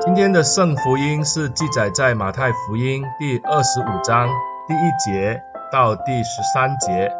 [0.00, 4.28] 今天的圣福音是记载在马太福音第二十五章
[4.68, 5.42] 第一节
[5.72, 7.10] 到第十三节。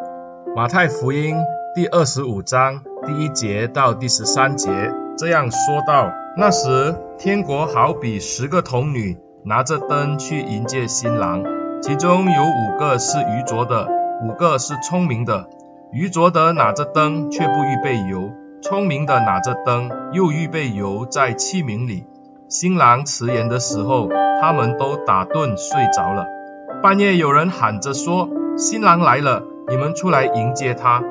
[0.54, 1.37] 马太福音
[1.74, 4.71] 第二十五章第一节到第十三节
[5.17, 11.42] 这样说道：那时，天国好比十个童女拿着灯去迎接新郎，
[11.83, 13.88] 其中有五个是愚拙的，
[14.22, 15.49] 五个是聪明的。
[15.90, 18.30] 愚拙的拿着灯，却不预备油；
[18.62, 22.06] 聪明的拿着灯，又预备油在器皿里。
[22.51, 24.09] 新郎迟延的时候，
[24.41, 26.27] 他们都打盹睡着了。
[26.83, 31.02] 半夜有人喊着说：“新郎来了，你们出来迎接他。”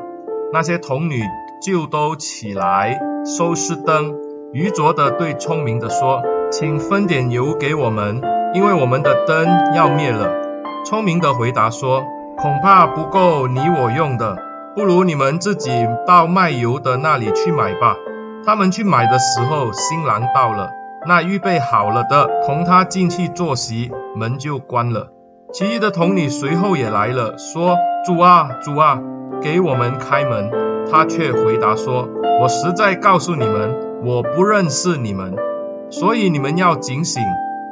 [0.52, 1.22] 那些童女
[1.62, 4.16] 就都起来收拾灯。
[4.52, 8.20] 愚拙的对聪明的说：“请分点油给我们，
[8.56, 10.34] 因为我们的灯要灭了。”
[10.84, 12.04] 聪明的回答说
[12.36, 14.40] ：“恐怕不够你我用的，
[14.74, 17.96] 不如你们自己到卖油的那里去买吧。”
[18.44, 20.72] 他们去买的时候，新郎到了。
[21.06, 25.14] 那预备好了的，同他进去坐席，门就关了。
[25.54, 29.02] 其余的童女随后也来了，说：“主啊，主啊，
[29.42, 30.52] 给我们开门。”
[30.92, 32.10] 他却回答说
[32.42, 35.36] ：“我实在告诉你们，我不认识你们，
[35.90, 37.24] 所以你们要警醒，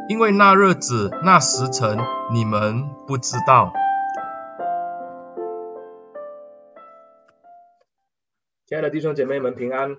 [0.08, 1.98] 因为那日子、那时辰，
[2.32, 3.74] 你们不知道。”
[8.68, 9.98] 亲爱的弟兄姐妹们，平安！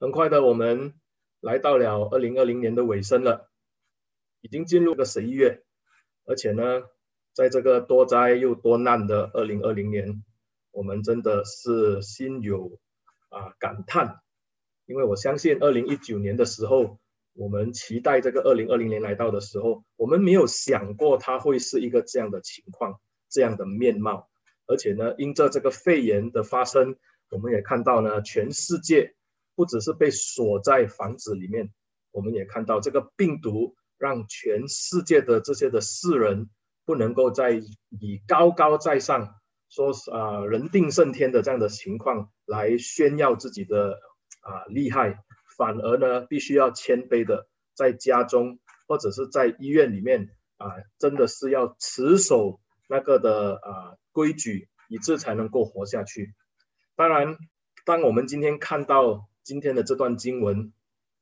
[0.00, 0.94] 很快的，我们。
[1.40, 3.50] 来到了二零二零年的尾声了，
[4.40, 5.62] 已经进入了十一月，
[6.24, 6.82] 而且呢，
[7.34, 10.24] 在这个多灾又多难的二零二零年，
[10.70, 12.78] 我们真的是心有
[13.28, 14.20] 啊感叹，
[14.86, 16.98] 因为我相信二零一九年的时候，
[17.34, 22.98] 我们期待这个二零二零年来到的时候，我们没有想过它会是一个这样的情况，
[23.28, 24.28] 这样的面貌，
[24.66, 26.96] 而且呢，因着这个肺炎的发生，
[27.30, 29.14] 我们也看到呢，全世界。
[29.56, 31.72] 不只是被锁在房子里面，
[32.12, 36.50] 我们也看到这个病毒让全世界的这些的世人
[36.84, 37.52] 不能够再
[37.88, 39.34] 以高高在上，
[39.70, 43.98] 说是啊人定胜天的这样的情况来炫耀自己的
[44.42, 45.24] 啊厉害，
[45.56, 50.28] 反而呢必须要谦卑的在家中或者是在医院里面
[50.58, 52.60] 啊，真的是要持守
[52.90, 56.34] 那个的啊规矩，以致才能够活下去。
[56.94, 57.38] 当然，
[57.86, 59.26] 当我们今天看到。
[59.46, 60.72] 今天的这段经文，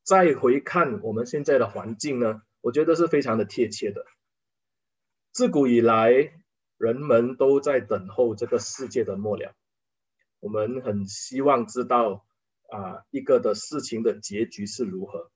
[0.02, 4.06] 再回看我们现在的环境呢，我觉得是非常的贴切的。
[5.30, 6.32] 自古以来，
[6.78, 9.54] 人们都在等候这个世界的末了。
[10.40, 12.24] 我们很希望知道
[12.70, 15.30] 啊，一个的事情的结局是如何。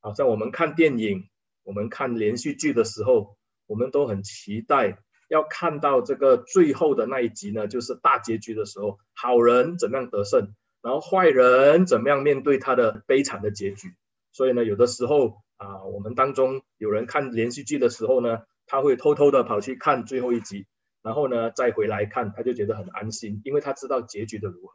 [0.00, 1.28] 好像我们看电影，
[1.62, 3.36] 我们看连续剧的时候，
[3.66, 10.52] 我们都很期待要看到这个最后的那一集呢，就是大结局的时候，好人怎样得胜。
[10.84, 13.94] 然后坏人怎么样面对他的悲惨的结局？
[14.32, 20.66] 所以呢，有的时候啊，我们当中有人看连续剧的时候呢，他会偷偷的跑去看最后一集，
[21.02, 24.72] 然后呢再回来看，他就觉得很安心，因为他知道结局的如何。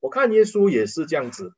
[0.00, 1.52] 我看耶稣也是这样子，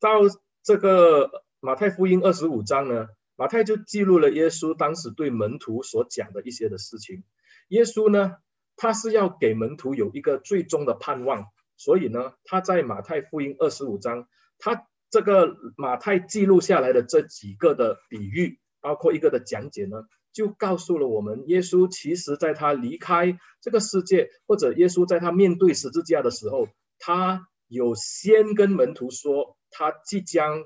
[0.00, 0.22] 到
[0.64, 3.06] 这个马太福音二十五章呢，
[3.36, 7.22] 马太就记录了耶稣当时对门徒所讲的一些的事情。
[7.68, 8.38] 耶稣呢，
[8.74, 11.46] 他是要给门徒有一个最终的盼望。
[11.82, 26.68] 所以呢，他在马太福音二十五章，他这个马太记录下来的这几个的比喻，包括一个的讲解呢，就告诉了我们，耶稣其实在他离开这个世界，或者耶稣在他面对十字架的时候，
[27.00, 30.62] 他有先跟门徒说，他即将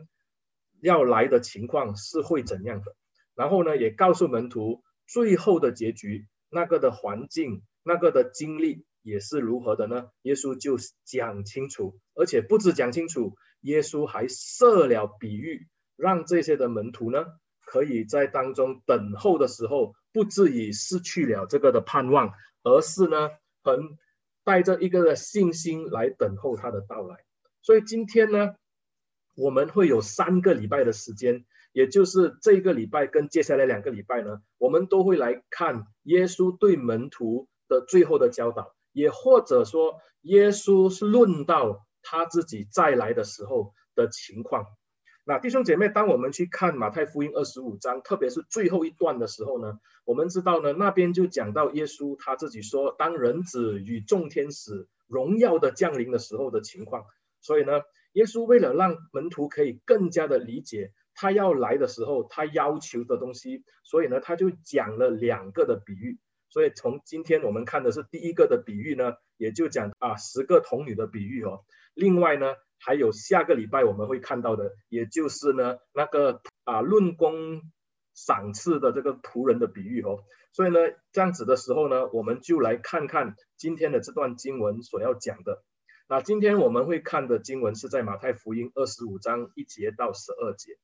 [0.82, 2.94] 要来的情况是会怎样的，
[3.34, 8.84] 然后呢，也告诉门徒最后的结局，那个的环境，那个的经历。
[9.06, 10.08] 也是如何的呢？
[10.22, 17.24] 耶稣就讲清楚，而且不止讲清楚，耶稣还设了比喻，让这些的门徒呢，
[17.64, 22.32] 可以在当中等候的时候，不至于失去了这个的盼望，
[22.64, 23.30] 而是呢，
[23.62, 23.96] 很
[24.42, 27.24] 带着一个的信心来等候他的到来。
[27.62, 28.56] 所以今天呢，
[29.36, 38.75] 我们会有三个礼拜的时间，也就是这个礼拜跟接下来两个礼拜呢，我们都会来看耶稣对门徒的最后的教导。
[38.96, 44.64] 也或者说，耶稣是论到他自己再来的时候的情况。
[45.22, 57.04] 那弟兄姐妹，当我们去看马太福音二十五章，特别是最后一段的时候呢，我们知道呢，那边就讲到耶稣他自己说，当人子与众天使荣耀的降临的时候的情况。
[57.42, 57.82] 所以呢，
[58.12, 66.18] 耶稣为了让门徒可以更加的理解他要来的时候，他要求的东西，所以呢，他就讲了两个的比喻。
[66.56, 71.66] 所以从今天我们看的是第一个的比喻呢，也就讲啊十个童女的比喻哦。
[71.92, 77.60] 另外呢，还有下个礼拜我们会看到的，也就是呢那个啊论功
[78.14, 80.24] 赏赐的这个仆人的比喻哦。
[80.50, 80.78] 所以呢，
[81.12, 85.62] 这样子的时候呢，我们就来看看今天的这段经文所要讲的。
[86.08, 90.78] 那今天我们会看的经文是在马太福音二十五章一节到十二节。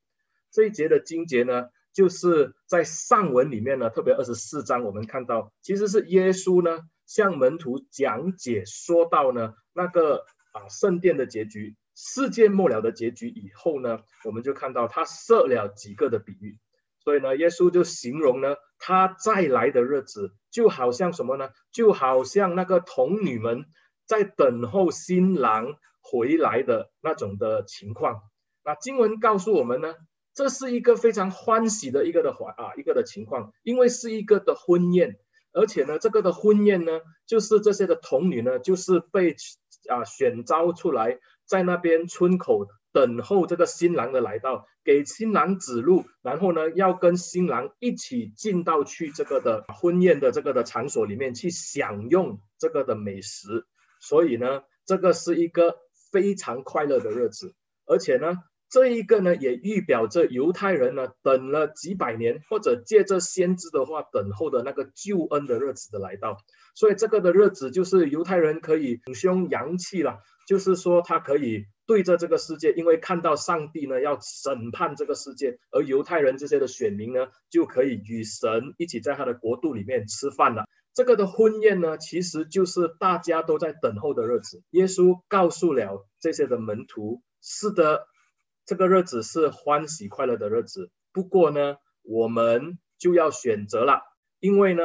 [0.51, 16.59] 这一节的经节呢，就是在上文里面呢，特别二十四章，我们看到其实是耶稣呢向门徒讲解，说到呢那个啊圣殿的结局、世界末了的结局以后呢，我们就看到他设了几个的比喻。
[17.05, 21.51] 所以呢，耶稣就形容呢他再来的日子，就好像什么呢？
[21.73, 23.67] 就好像那个童女们
[24.07, 28.23] 在等候新郎回来的那种的情况。
[28.65, 29.95] 那经文告诉我们呢。
[30.35, 35.19] 这是一个非常欢喜的一个的环啊，一个的情况，因为是一个的婚宴，
[35.53, 39.37] 而且呢，这个的婚宴呢，就是这些的童女呢，就是被
[39.91, 53.67] 啊选召出来，在那边村口等候这个新郎的来到，给新郎指路，然后呢，要跟新郎一起进到去这个的婚宴的这个的场所里面去享用这个的美食，
[54.01, 55.77] 所以呢，这个是一个
[56.11, 57.55] 非常快乐的日子，
[57.85, 58.39] 而且呢。
[58.73, 66.39] 这一个呢，也预表着犹太人呢等了几百年，或者借着先知的话等候的那个救恩的日子的来到。
[66.75, 80.65] 所以这个的日子就是犹太人可以挺胸扬气了，就是说他可以对着这个世界，因为看到上帝呢要审判这个世界，而犹太人这些的选民呢就可以与神一起在他的国度里面吃饭了。
[80.95, 84.63] 这个的婚宴呢，其实就是大家都在等候的日子。
[84.71, 88.07] 耶稣告诉了这些的门徒：是的。
[88.73, 94.01] 这个日子是欢喜快乐的日子，不过呢，我们就要选择了，
[94.41, 94.83] 因为呢，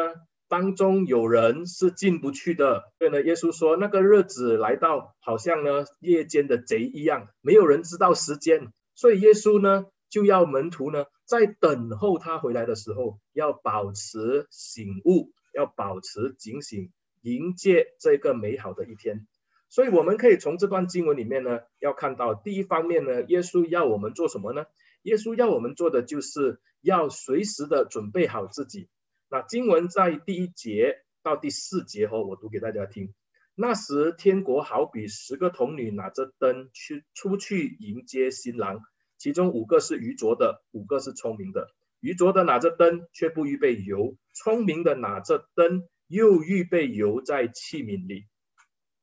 [0.49, 2.91] 当中有人是进不去的。
[2.99, 8.73] 所以呢，耶稣说那个日子来到，好像呢夜间的贼一样，没有人知道时间。
[8.93, 16.91] 所以耶稣呢就要门徒呢在等候他回来的时候，要保持醒悟，要保持警醒，
[17.21, 19.25] 迎接这个美好的一天。
[19.69, 24.65] 所以我们可以从这段经文里面呢，要看到第一方面呢，耶稣要我们做什么呢？
[25.03, 28.89] 耶稣要我们做的就是要随时的准备好自己。
[29.29, 33.13] 那经文在第一节到第四节哦，我读给大家听。
[33.55, 38.81] 那时天国好比十个童女拿着灯去出去迎接新郎，
[39.17, 41.67] 其中五个是愚拙的，五个是聪明的。
[41.99, 48.25] 愚拙的拿着灯却不预备油，聪明的拿着灯又预备油在器皿里。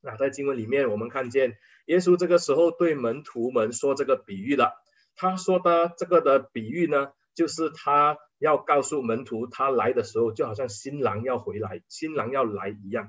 [0.05, 1.57] 那在经文里面，我们看见
[1.87, 4.75] 耶稣这个时候对门徒们说这个比喻了。
[5.17, 13.09] 他说的这个的比喻呢，就是他要告诉门徒，他来的时候就好像新郎要回来，新郎要来一样。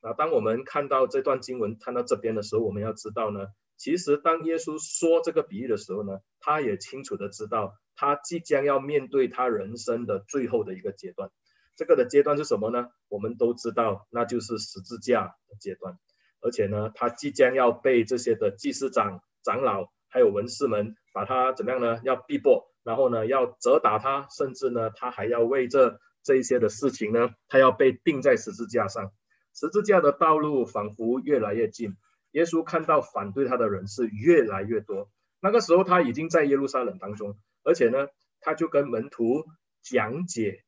[0.00, 11.30] 那当我们看到这段经文看到这边的时候，我们要知道呢，其实当耶稣说这个比喻的时候呢，他也清楚的知道，他即将要面对他人生的最后的一个阶段。
[11.74, 12.88] 这个的阶段是什么呢？
[13.08, 15.98] 我们都知道，那就是十字架的阶段。
[16.40, 22.00] 而且呢，他即将要被这些的祭司长、长老还有文士们把他怎么样呢？
[22.04, 29.12] 要逼迫，然后呢，要责打他，甚至呢，他还要为这这一些的事情呢，他要被钉在十字架上。
[29.54, 31.96] 十字架的道路仿佛越来越近，
[32.30, 35.10] 耶稣看到反对他的人是越来越多。
[35.40, 38.08] 那个时候他已经在耶路撒冷当中，而且呢，
[38.40, 39.44] 他就跟门徒
[39.82, 40.62] 讲解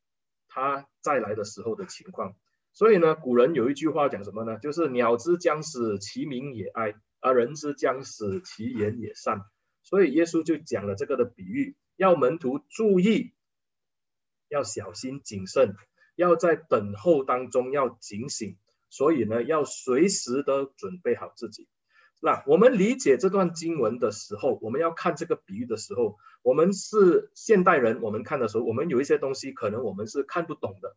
[0.49, 2.35] 他再来的时候的情况。
[2.73, 4.59] 所以呢，古人有一句话讲什么呢？
[4.59, 9.43] 就是鸟之将死，其鸣也哀；而人之将死，其言也善。
[9.83, 13.35] 所以耶稣就讲了这个的比喻，要门徒注意，
[14.49, 15.75] 要小心谨慎，
[16.15, 18.57] 要在等候当中要警醒。
[18.89, 21.69] 所以呢，要随时的准备好自己。
[22.21, 30.97] 那我们理解这段经文的时候，我们要看这个比喻的时候，我们是现代人，我们看的时候，我们有一些东西可能我们是看不懂的。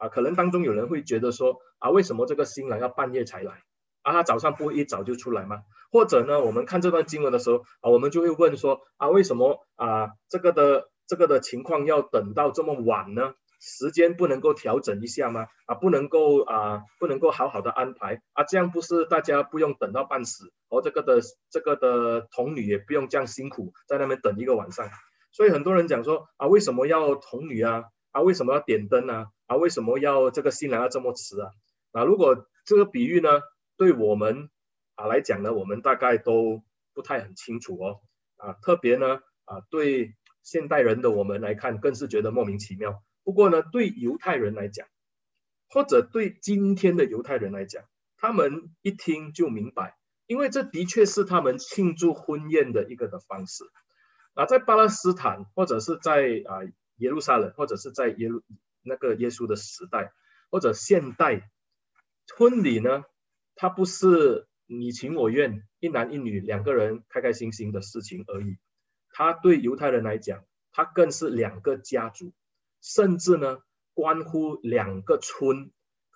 [0.00, 3.62] 啊，可能当中有人会觉得说，啊，为什么这个新郎要半夜才来？
[4.02, 5.62] 啊，他早上不会一早就出来吗？
[5.92, 13.34] 或者呢，我们看这段经文的时候，啊，我们就会问说，啊，为什么啊，这个的这个的情况要等到这么晚呢？
[13.60, 15.46] 时间不能够调整一下吗？
[15.66, 24.88] 啊，不能够啊，不能够好好的安排啊，这样不是大家不用等到半死，而这个的这个的童女也不用这样辛苦在那边等一个晚上。
[25.32, 27.84] 所以很多人讲说，啊，为什么要童女啊？
[28.12, 29.26] 啊，为什么要点灯啊？
[29.50, 31.50] 啊，为什么要这个新郎要这么迟啊？
[31.90, 33.40] 啊，如果这个比喻呢，
[33.76, 34.48] 对我们
[34.94, 36.62] 啊来讲呢，我们大概都
[36.94, 38.00] 不太很清楚哦。
[38.36, 40.14] 啊，特别呢，啊，对
[40.44, 43.02] 现代人的我们来看，更是觉得莫名其妙。
[43.24, 44.86] 不过呢，对犹太人来讲，
[45.68, 47.82] 或者对今天的犹太人来讲，
[48.18, 49.96] 他们一听就明白，
[50.28, 53.64] 因为这的确是他们庆祝婚宴的一个的方式。
[54.34, 56.62] 啊，在巴勒斯坦或者是在啊
[56.98, 58.44] 耶路撒冷，或者是在耶路
[58.82, 60.12] 那个耶稣的时代，
[60.50, 61.50] 或者现代
[62.36, 63.04] 婚礼呢，
[63.54, 68.56] 它不是你情我愿，一男一女两个人开开心心的事情而已。
[69.10, 72.32] 它对犹太人来讲，它更是两个家族，
[72.80, 73.58] 甚至呢
[73.94, 75.70] 关乎两个村、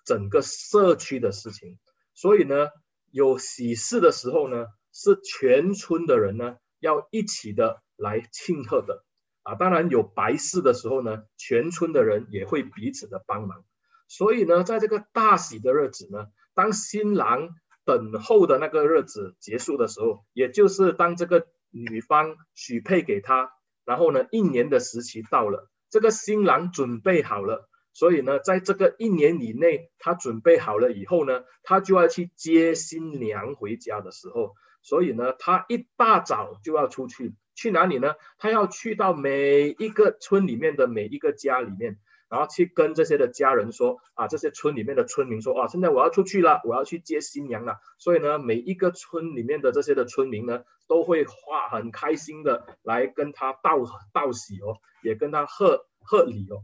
[0.05, 1.79] 整个社区的事情。
[2.13, 2.69] 所以呢，
[3.11, 7.81] 有喜事的时候呢，是全村的人呢要一起的。
[7.97, 9.05] 来庆贺的
[9.45, 13.63] 啊，当然有白事的时候呢，全村的人也会彼此的帮忙。
[14.07, 17.49] 所以呢，在这个大喜的日子呢，当新郎
[17.85, 23.51] 等候的那个日子结束的时候，也就是当这个女方许配给他，
[23.85, 37.35] 然后呢，一年的时期到了，这个新郎准备好了，所以呢，在这个一年以内，他准备好了以后呢，他就要去接新娘回家的时候，所以呢，他一大早就要出去。
[37.55, 38.15] 去哪里呢？
[38.37, 41.97] 他要去到每一个村里面的每一个家里面，
[42.29, 47.77] 然后去跟这些的家人说啊，这些村里面的村民说啊，现在我要出去了，我要去接新娘了。
[47.97, 53.79] 所以呢，每一个村里面的这些的村民呢，都会画很开心的来跟他道
[54.13, 56.61] 道喜哦，也跟他贺贺礼哦，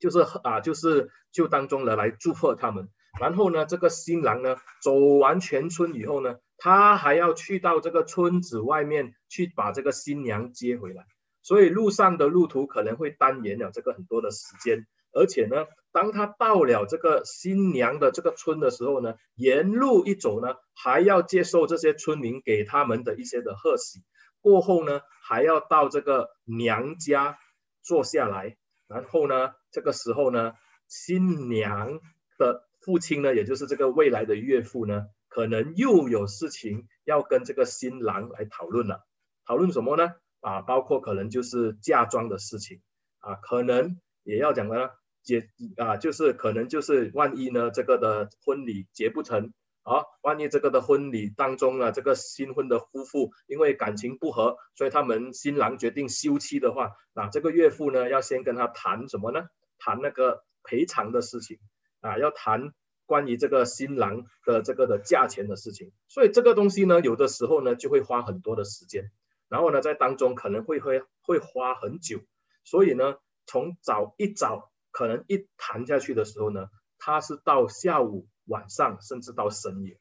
[0.00, 2.88] 就是啊，就是就当中的来祝贺他们。
[3.20, 11.04] 然后呢，这个新郎呢走完全村以后呢，他还要去到这个村子外面去把这个新娘接回来，
[11.42, 14.86] 所以路上的路途可能会耽延了这个很多的时间。
[15.12, 24.00] 而且呢，当他到了这个新娘的这个村的时候呢，沿路一走呢，还要接受这些村民给他们的一些的贺喜。
[24.40, 27.36] 过后呢，还要到这个娘家
[27.82, 28.56] 坐下来，
[28.88, 30.54] 然后呢，这个时候呢，
[30.88, 32.00] 新娘
[32.38, 32.64] 的。
[32.80, 39.04] 父亲呢，也就是这个未来的岳父呢，可能又有事情要跟这个新郎来讨论了。
[39.44, 40.12] 讨论什么呢？
[40.40, 42.82] 啊，包括可能就是嫁妆的事情
[43.18, 44.90] 啊，可能也要讲呢，
[45.24, 59.48] 结啊，就是可能就是万一呢，这个的婚礼结不成啊，万一这个的婚礼当中呢，这个新婚的夫妇因为感情不和，所以他们新郎决定休妻的话，那这个岳父呢，要先跟他谈什么呢？
[59.80, 61.58] 谈那个赔偿的事情。
[62.00, 62.74] 啊，要谈
[63.06, 69.10] 关于这个新郎的这个的价钱的事情，所以这个东西呢，有的时候呢就会花很多的时间，
[69.48, 72.20] 然后呢在当中可能会会会花很久，
[72.64, 76.68] 所以呢从早一早可能一谈下去的时候呢，
[76.98, 79.98] 他是到下午晚上甚至到深夜，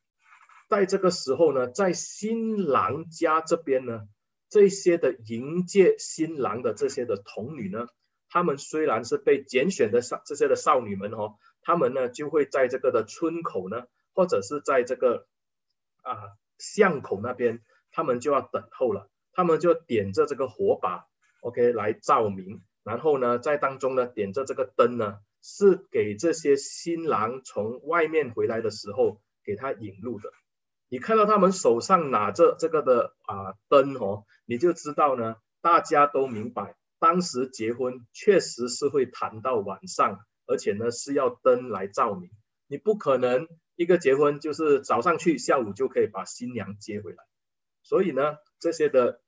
[0.69, 4.01] 在这个时候呢，在新郎家这边呢，
[4.49, 7.87] 这些的迎接新郎的这些的童女呢，
[8.29, 11.35] 他们虽然是被拣选的少这些的少女们哦。
[11.63, 15.27] 他们呢就会在这个的村口呢，或者是在这个
[16.01, 19.09] 啊巷口那边，他们就要等候了。
[19.35, 21.05] 他们就点着这个火把
[21.41, 30.29] ，OK 来照明，然后呢在当中呢点着这个灯呢，是给这些新郎从外面回来的时候给他引路的。
[30.87, 40.19] 你看到他们手上拿着这个的啊灯哦，你就知道呢，大家都明白，当时结婚确实是会谈到晚上。
[40.45, 42.29] 而且呢，是要灯来照明，
[42.67, 47.23] 你不可能一个结婚就是早上去，下午就可以把新娘接回来。
[47.83, 49.21] 所以呢，这些的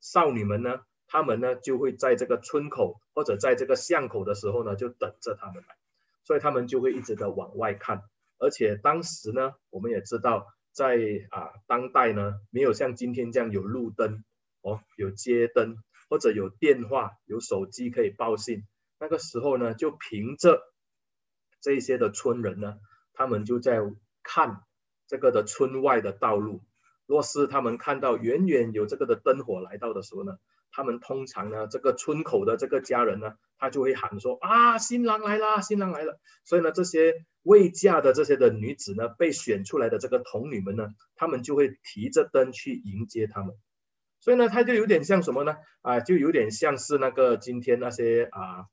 [0.00, 5.76] 少女们呢，她们呢就会在这个村口或者在这个巷口的时候呢，就等着他们来。
[6.24, 8.02] 所以他们就会一直的往外看。
[8.38, 14.24] 而且当时呢，我们也知道在，在啊当代呢，没有像今天这样有路灯
[14.60, 15.76] 哦，有街灯
[16.08, 18.64] 或者有电话、有手机可以报信。
[19.02, 20.62] 那个时候呢，就凭着
[21.60, 22.76] 这些的村人呢，
[23.14, 23.80] 他们就在
[24.22, 24.60] 看
[25.08, 26.62] 这个的村外的道路。
[27.06, 30.38] 若是他们看到远远有这个的灯火来到的时候呢，
[30.70, 43.56] 他们通常呢，这个村口的这个家人呢，他就会喊说：“啊，新郎来啦，新郎来了。”所以呢，这些未嫁的这些的女子呢，被选出来的这个童女们呢，他们就会提着灯去迎接他们。
[44.20, 45.56] 所以呢，他就有点像什么呢？
[45.80, 48.66] 啊，就有点像是那个今天那些啊。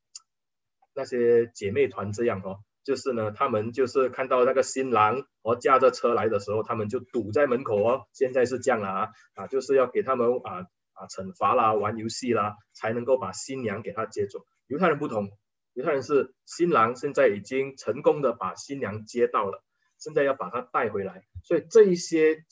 [0.99, 8.01] 那些姐妹团这样哦，就是呢，他们就是看到那个新郎哦驾着车来的时候，他们就堵在门口哦。
[8.11, 14.39] 现在是这样啊，啊，就是要给他们啊啊惩罚啦，玩游戏啦，才能够把新娘给他接走。
[14.67, 15.29] 犹太人不同，
[15.71, 19.63] 犹太人是新郎现在已经成功的把新娘接到了，
[19.99, 22.43] 现在要把她带回来，所以这一些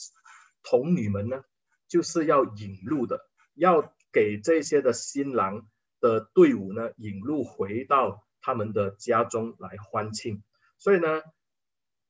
[0.63, 1.43] 童女们呢，
[1.89, 3.19] 就是要引路的，
[3.55, 5.67] 要给这些的新郎
[5.99, 8.23] 的队伍呢引路回到。
[8.41, 10.44] 他们的家中来欢庆，
[10.77, 11.22] 所以呢，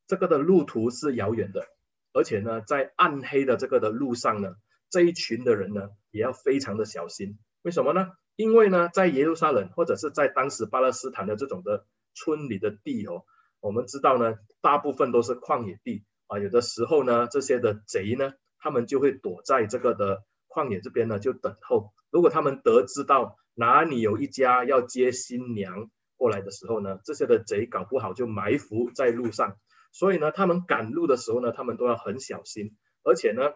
[0.08, 1.68] 这个的路途是遥远的，
[2.14, 4.56] 而且呢，在暗黑的这个的路上呢，
[4.90, 7.38] 这一群的人呢，也要非常的小心。
[7.62, 8.12] 为什么呢？
[8.36, 13.24] 因为呢，在耶路撒冷或者是在当时巴勒斯坦的这种的村里的地哦，
[13.60, 16.38] 我们知道呢，大部分都是旷野地啊。
[16.38, 21.94] 有的时候呢，这些的贼呢，他们就会躲在这个的旷野这边呢，就等候。
[22.12, 29.58] 如果他们得知到哪里有一家要接新娘过来的时候呢，这些的贼搞不好就埋伏在路上。
[29.94, 33.54] 所以呢，他们赶路的时候呢，他们都要很小心，而且呢，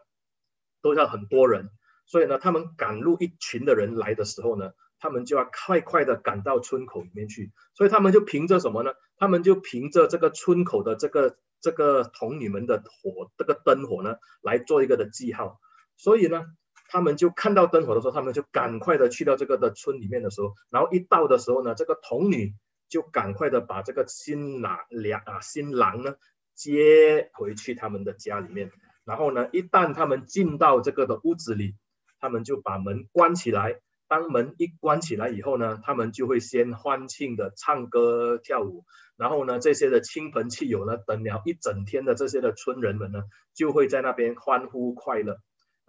[0.81, 1.69] 都要很多人。
[2.05, 7.51] 所以呢，他们赶路一群的人来的时候呢，他们就要快快的赶到村口里面去。
[7.73, 8.91] 所以他们就凭着什么呢？
[9.17, 15.59] 他们就凭着这个村口的这个这个童女们的火，这个灯火呢，来做一个的记号。
[15.95, 16.45] 所以呢，
[16.91, 22.53] 他们就看到灯火的时候，他们就赶快的去到这个的村里面的时候，然后一到的时候呢，这个童女
[22.89, 26.15] 就赶快的把这个新郎娘啊新郎呢
[26.53, 28.69] 接回去他们的家里面。
[29.05, 31.75] 然后呢，一旦他们进到这个的屋子里。
[32.23, 38.85] 他们就把门关起来，当门一关起来以后呢，他们就会先欢庆的唱歌跳舞，
[39.17, 43.23] 然后呢，这些的亲朋戚友呢，等了一整天的这些的村人们呢，
[43.55, 45.39] 就会在那边欢呼快乐，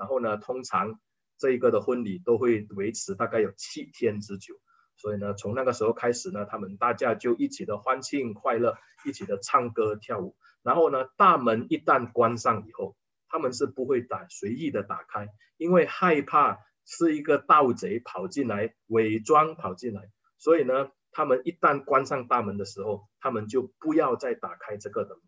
[0.02, 0.98] 然后呢，通常
[1.38, 4.54] 这一个的婚礼都会维持大概有七天之久，
[4.96, 12.96] 所以呢，从那个时候开始呢，他们大家就一起的欢庆快乐，一起的唱歌跳舞，然后呢，大门一旦关上以后。
[13.34, 25.24] 他们是不会打随意的打开，因为害怕是一个盗贼跑进来，伪装跑进来，所以呢，他们一旦关上大门的时候，他们就不要再打开这个的门。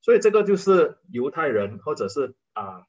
[0.00, 2.86] 所以这个就是犹太人或者是啊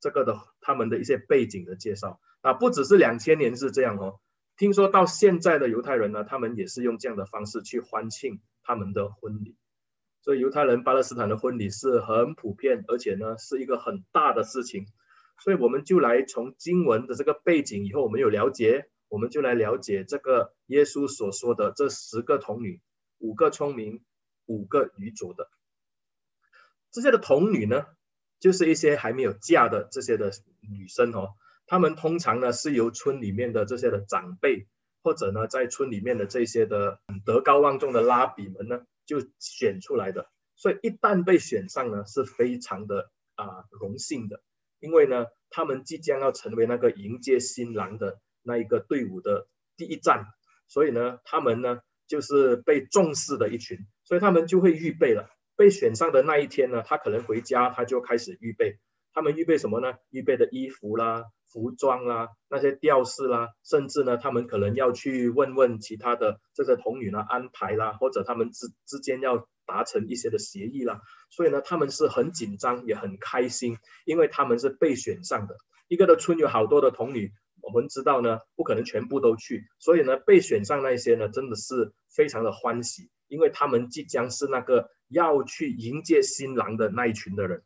[0.00, 4.20] 这个的他们的一些背景的介绍啊，不只是两千年是这样哦，
[4.56, 9.56] 听说到现在的犹太人呢，他们也是用这样的方式去欢庆他们的婚礼。
[10.20, 14.86] 所以犹太人巴勒斯坦的婚礼是很普遍，而且呢是一个很大的事情。
[15.40, 22.80] 所以我们就来从经文的这个背景，以后我们有了解，我们就来了解这个耶稣所说的这十个童女，
[23.18, 24.02] 五个聪明，
[24.46, 25.48] 五个愚拙的。
[26.90, 27.86] 这些的童女呢，
[28.40, 31.34] 就是一些还没有嫁的这些的女生哦。
[31.66, 34.66] 她们通常呢是由村里面的这些的长辈，
[35.02, 38.82] 或者呢在村里面的这些的德高望重的拉比们呢。
[39.08, 44.42] 就选出来的，所以一旦被选上呢，是非常的啊荣幸的，
[44.80, 49.48] 因为呢，他们即将要成为那个迎接新郎的那一个队伍的
[49.78, 50.26] 第一站，
[50.66, 55.30] 所以呢，他们呢就是被重视的一群，所以他们就会预备了。
[55.58, 58.78] 被选上的那一天呢，他可能回家他就开始预备，
[59.12, 59.94] 他们预备什么呢？
[60.08, 61.24] 预备的衣服啦。
[61.50, 75.56] 服装啦，那些吊饰啦，甚至呢，他们可能要去问问其他的这个童女呢安排啦，或者他们之之间要达成一些的协议啦，所以呢，他们是很紧张也很开心，因为他们是被选上的。
[75.88, 87.62] 一个的村有好多的童女，我们知道呢，不可能全部都去，所以呢，被选上那些呢，真的是非常的欢喜，因为他们即将是那个要去迎接新郎的那一群的人。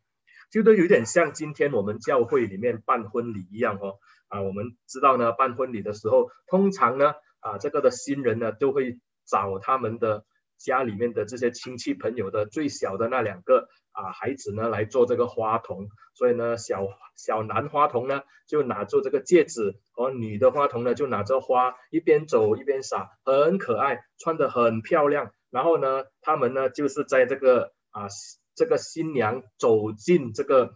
[0.51, 10.27] 就都有点像今天我们教会里面办婚礼一样哦，啊，我们知道呢，办婚礼的时候，通常呢，啊，这个的新人呢，都会找他们的
[10.59, 15.89] 家里面的这些亲戚朋友的最小的那两个啊孩子呢，来做这个花童。
[16.15, 25.33] 所以呢，小小男花童呢，就拿着这个戒指，和女的花童呢，就拿着花，一边走一边撒，很可爱，穿得很漂亮。
[25.53, 28.09] 然后呢，他们呢，就是在这个啊。
[28.55, 30.75] 这个新娘走进这个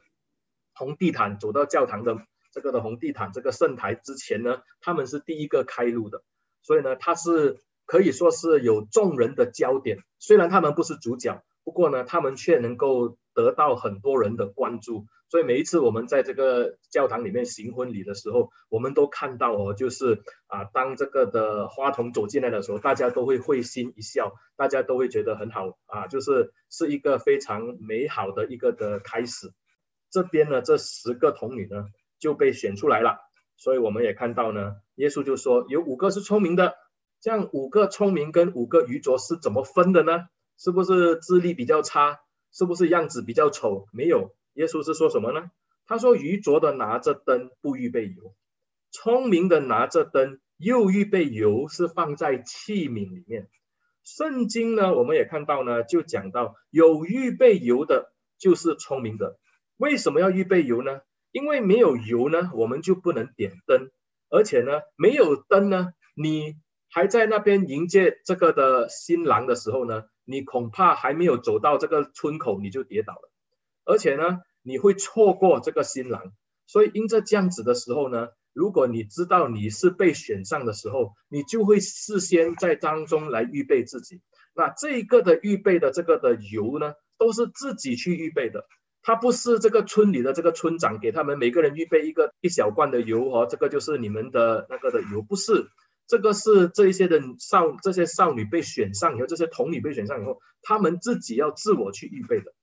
[0.72, 2.16] 红地毯，走到教堂的
[2.50, 6.22] 这个的红地毯这个圣台之前呢，他们是第一个开路的，
[6.62, 9.98] 所以呢，他是可以说是有众人的焦点。
[10.18, 15.04] 虽然他们不是主角，不过呢，他们却能够得到很多人的关注。
[15.28, 29.52] 所以每一次我们在这个教堂里面行婚礼的时候，我们都看到哦，就是啊，当这个的花童走进来的时候，大家都会会心一笑，大家都会觉得很好啊，就是是一个非常美好的一个的开始。
[30.10, 31.86] 这边呢，这十个童女呢
[32.20, 33.18] 就被选出来了，
[33.56, 36.76] 所以我们也看到呢，耶稣就说有五个是聪明的，
[37.20, 40.26] 这样五个聪明跟五个愚拙是怎么分的呢？
[40.56, 42.20] 是不是智力比较差？
[42.52, 43.88] 是不是样子比较丑？
[43.92, 44.30] 没有。
[44.56, 45.50] 耶稣是说什么呢？
[45.86, 48.34] 他说：“愚拙的拿着灯不预备油，
[48.90, 53.48] 聪明的拿着灯又预备油，是放在器皿里面。”
[54.02, 59.38] 圣经呢，我们也看到呢，就讲到有预备油的，就是聪明的。
[59.76, 61.00] 为什么要预备油呢？
[61.32, 63.90] 因为没有油呢，我们就不能点灯，
[64.30, 66.54] 而且呢，没有灯呢，你
[66.90, 73.30] 还在那边迎接这个的新郎的时候呢，你恐怕还没有走到这个村口你就跌倒了，
[73.86, 76.32] 而且呢，你会错过这个新郎。
[76.66, 84.20] 所以因着这样子的时候呢，如果你知道你是被选上的时候，你就会事先在当中来预备自己。
[84.54, 88.66] 那这个的预备的这个的油呢，都是自己去预备的，
[89.02, 95.68] 他不是这个村里的这个村长给他们每个人预备一个一小罐的油哦，这个就是你们的那个的油，不是。
[96.08, 102.54] 这个是这一些的少这些少女被选上以后，这些童女被选上以后，他们自己要自我去预备的。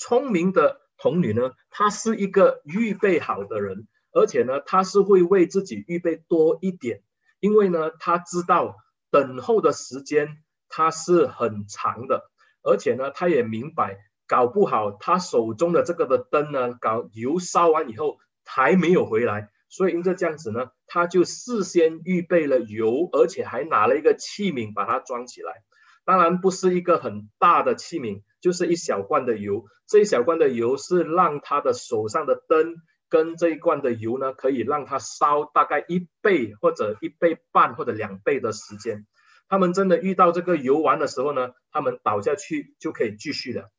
[0.00, 7.02] 聪明的童女呢，她是一个预备好的人，而且呢，她是会为自己预备多一点，
[7.38, 8.76] 因为呢，她知道
[9.10, 10.38] 等候的时间
[10.70, 12.30] 她是很长的，
[12.62, 19.50] 而且呢，她也明白，搞不好她手中的这个的灯呢，搞油烧完以后还没有回来。
[19.68, 25.62] 所以因着这样子呢，他就事先预备了油，而且还拿了一个器皿把它装起来。
[26.10, 29.66] 当然不是一个很大的器皿，就是一小罐的油。
[29.86, 32.74] 这一小罐的油是让他的手上的灯
[33.08, 39.06] 跟这一罐的油呢，可以让他烧大概一倍或者一倍半或者两倍的时间。
[39.48, 43.70] 他们真的遇到这个油完的时候呢，他们倒下去就可以继续了。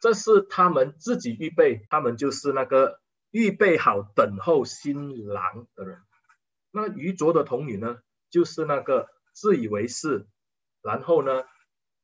[0.00, 2.98] 这是他们自己预备，他们就是那个。
[3.32, 5.98] 预备好等候新郎的人，
[6.70, 7.98] 那愚拙的童女呢，
[8.30, 10.26] 就是那个自以为是，
[10.86, 11.42] 然后呢，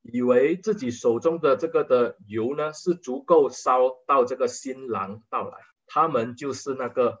[0.01, 5.57] 以为自己手中的这个的油呢是足够烧到这个新郎到来。
[5.87, 7.19] 他们就是那个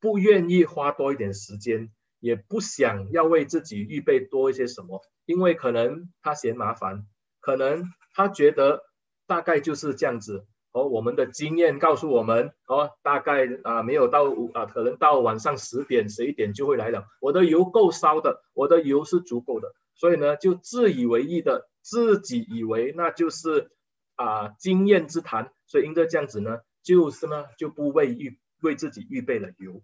[0.00, 7.06] 不愿意花多一点时间，也不想要为自己预备多一些什么，因为可能他嫌麻烦，
[7.40, 8.82] 可能他觉得
[9.26, 10.46] 大概就是这样子。
[10.72, 17.04] 哦，我们的经验告诉我们，哦，大概啊没有到啊，可能到晚上十点、十一点就会来了。
[17.20, 23.70] 我的油够烧的，我的油是足够的，所以呢，就自以为意的，自己以为那就是
[24.16, 25.52] 啊经验之谈。
[25.68, 29.80] 所以因着这样子呢，就是呢就不为预为自己预备了油。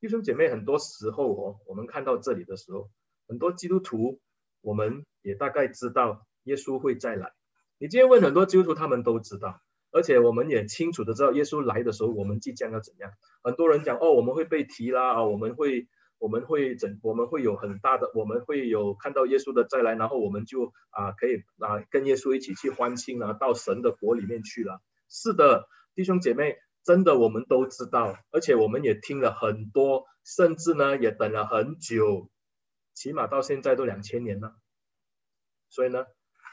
[0.00, 2.88] 弟兄姐妹，很多时候哦，我们看到这里的时候，
[3.28, 4.22] 很多基督徒
[4.62, 7.34] 我们也大概知道耶稣会再来。
[7.76, 9.60] 你今天问很多基督徒，他们都知道。
[9.92, 13.12] 而且我们也清楚的知道，耶稣来的时候，我们即将要怎样。
[13.42, 15.88] 很多人讲哦，我们会被提拉啊，我们会，
[16.20, 24.80] 我们会怎，我们会有很大的，我们会有看到耶稣的再来，然后我们就啊可以啊跟耶稣一起去欢庆啊，到神的国里面去了。
[25.08, 32.30] 是的，弟兄姐妹，真的我们都知道，而且我们也听了很多，甚至呢也等了很久，
[32.94, 34.54] 起码到现在都两千年了。
[35.70, 36.04] 所以呢，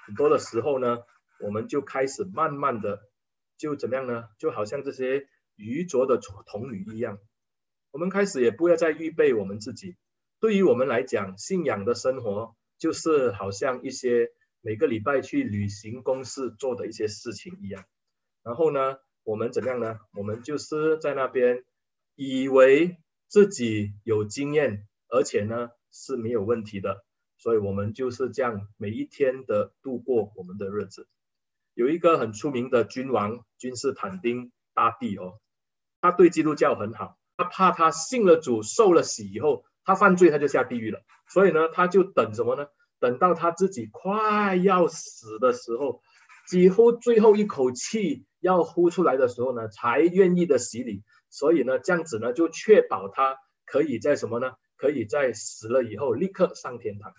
[0.06, 0.99] 很多的时候呢，
[1.39, 3.01] 我们就开始慢慢的。
[3.58, 4.25] 就怎么样呢？
[4.38, 7.17] 就好像这些愚拙的童女一样，
[7.97, 9.97] 我们开始也不要再预备我们自己。
[10.39, 14.29] 对于我们来讲，信仰的生活就是好像一些
[14.62, 17.86] 每个礼拜去旅行公事做的一些事情一样。
[18.43, 19.97] 然后呢，我们怎样呢？
[20.13, 21.63] 我们就是在那边
[22.13, 27.03] 以为自己有经验，而且呢是没有问题的，
[27.39, 31.07] 所以我们就是这样每一天的度过我们的日子。
[31.73, 35.39] 有一个很出名的君王，君士坦丁大帝哦，
[35.99, 42.65] 他对基督教很好，他怕他信了主、受了洗以后，他犯罪他就下地狱了，所以呢，他就等什么呢？
[43.00, 46.02] 等到他自己快要死的时候，
[46.50, 51.04] 几乎最后一口气要呼出来的时候呢，才愿意的洗礼。
[51.30, 54.54] 所以呢，这样子呢，就确保他可以在什么呢？
[54.76, 57.13] 可以在死了以后立刻上天堂。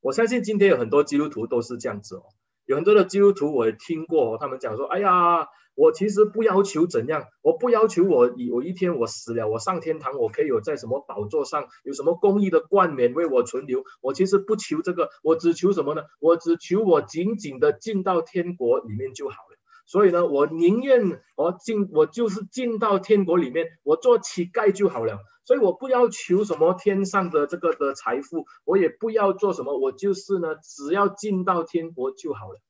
[0.00, 2.22] 我相信今天有很多基督徒都是这样子哦。
[2.64, 13.84] 有很多的基督徒，我也听过，他们讲说：“哎呀，我其实不要求怎样，我不要求我有一天我死了，我上天堂，我可以有在什么宝座上有什么公益的冠冕为我存留。
[14.00, 16.02] 我其实不求这个，我只求什么呢？
[16.18, 19.56] 我只求我紧紧的进到天国里面就好了。
[19.86, 32.60] 所以呢，我宁愿我进，我就是进到天国里面，我做乞丐就好了。”所以我不要求什么天上的这个的财富，我也不要做什么，我就是呢，只要进到天国就好了。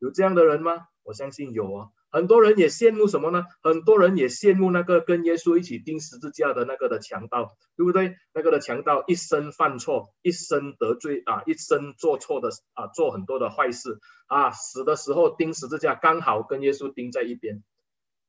[0.00, 0.80] 有这样的人吗？
[1.04, 1.86] 我相信有啊。
[2.16, 3.44] 很多人也羡慕什么呢？
[3.62, 8.16] 很多人也羡慕那个跟耶稣一起钉十字架的那个的强盗，对不对？
[8.32, 13.98] 那个的强盗一生犯错，一生得罪啊，一生做错的啊，做很多的坏事
[14.28, 17.62] 啊，死的时候钉十字架，刚好跟耶稣钉在一边。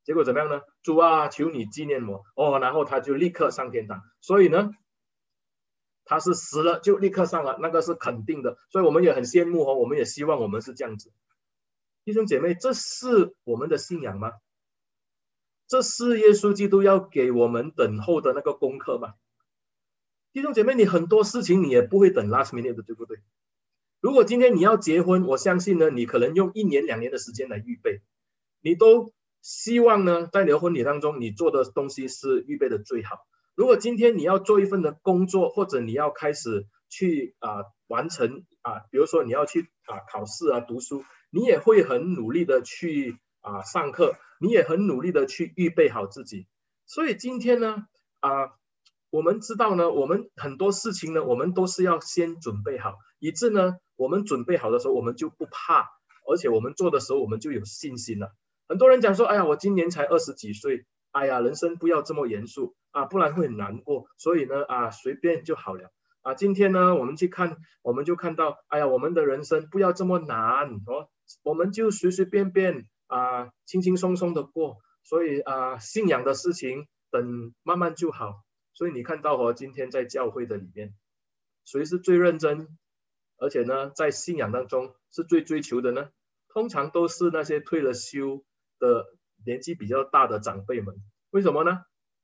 [0.04, 0.60] 结果怎么样呢？
[0.84, 4.02] 主啊，求你纪念我哦，然后他就立刻上天堂。
[4.19, 4.71] 所以呢，
[6.04, 8.58] 他是死了就立刻上了，那个是肯定的。
[8.69, 11.13] 所以我们也很羡慕哦，我们也希望我们是这样子。
[12.08, 14.32] 弟兄姐妹，这是我们的信仰吗？
[15.67, 19.15] 这是耶稣基督要给我们等候的那个功课吗？
[20.32, 23.17] 弟兄姐妹，你很多事情你也不会等 last minute 的，对不对？
[24.00, 28.00] 如果今天你要结婚，我相信呢，你可能用一年两年的时间来预备，
[28.62, 33.17] 你都希望呢，在你的婚礼当中，你做的东西是预备的最好。
[33.54, 46.48] 如果今天你要做一份的工作，或者你要开始去啊、完成啊，比如说你要去啊考试啊读书，你也会很努力的去啊上课，你也很努力的去预备好自己。
[46.86, 47.86] 所以今天呢
[48.20, 48.52] 啊，
[49.10, 55.90] 我们知道呢，我们很多事情呢，我们都是要先准备好，以致呢，我们准备好的时候，我们就不怕，
[56.28, 58.34] 而且我们做的时候，我们就有信心了。
[58.68, 60.86] 很多人讲说，哎呀，我今年才二十几岁。
[61.13, 64.06] 哎呀，人生不要这么严肃啊，不然会很难过。
[64.18, 65.90] 所以呢，啊，随便就好了
[66.22, 66.36] 啊。
[66.36, 71.10] 今天呢，我们去看，我们就看到，哎呀，我们的人生不要这么难哦，
[71.44, 74.78] 我们就随随便便啊，轻轻松松的过。
[75.04, 78.44] 所以啊，信仰的事情等慢慢就好。
[78.74, 80.94] 所以你看到我，今天在教会的里面，
[81.66, 82.68] 谁是最认真，
[83.38, 86.10] 而且呢，在信仰当中是最追求的呢？
[86.50, 88.44] 通常都是那些退了休
[88.80, 89.06] 的。
[89.46, 90.96] 年纪比较大的长辈们，
[91.30, 91.84] 为什么呢？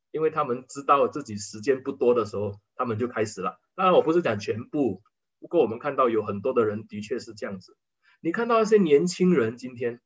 [0.09, 3.59] 因为他们知道自己时间不多的时候，他们就开始了。
[3.75, 5.03] 当然，我不是讲全部，
[5.39, 7.77] 不过我们看到有很多的人的确是这样子。
[8.25, 9.99] 你看到那些年轻人今天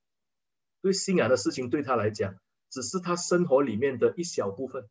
[0.82, 2.34] 对信仰的事情，对他来讲，
[2.72, 4.90] 只是他生活里面的一小部分，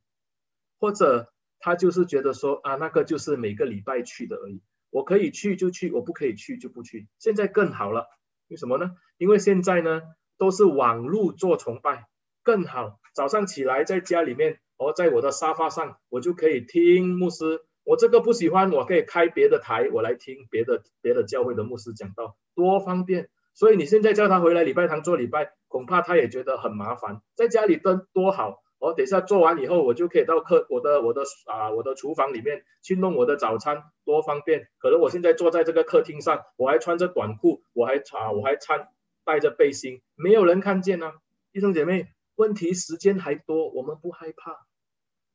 [0.79, 7.09] 或者他就是觉得说啊，那个就是每个礼拜去的而已，我可以去就去，我不可以去就不去。
[7.19, 8.07] 现在更好了，
[8.47, 8.93] 为什么呢？
[9.19, 10.03] 因为现在呢，
[10.39, 12.07] 都是网络做崇拜。
[12.45, 17.66] 更好，早上起来在家里面，哦，在我的沙发上，我就可以听牧师。
[17.87, 23.31] 我这个不喜欢，我可以开别的台，我来听别的别的教会的牧师讲道，多方便。
[23.55, 27.23] 所以你现在叫他回来礼拜堂做礼拜，恐怕他也觉得很麻烦。
[27.37, 34.67] 在家里蹲多好，我、哦、等下做完以后，我就可以到客我的我的啊我的厨房里面去弄我的早餐，多方便。
[34.79, 38.89] 可能我现在坐在这个客厅上，我还穿着短裤，我还啊我还穿
[39.25, 41.15] 带着背心，没有人看见呢、啊，
[41.53, 42.09] 弟兄姐妹。
[42.35, 44.59] 问题时间还多，我们不害怕，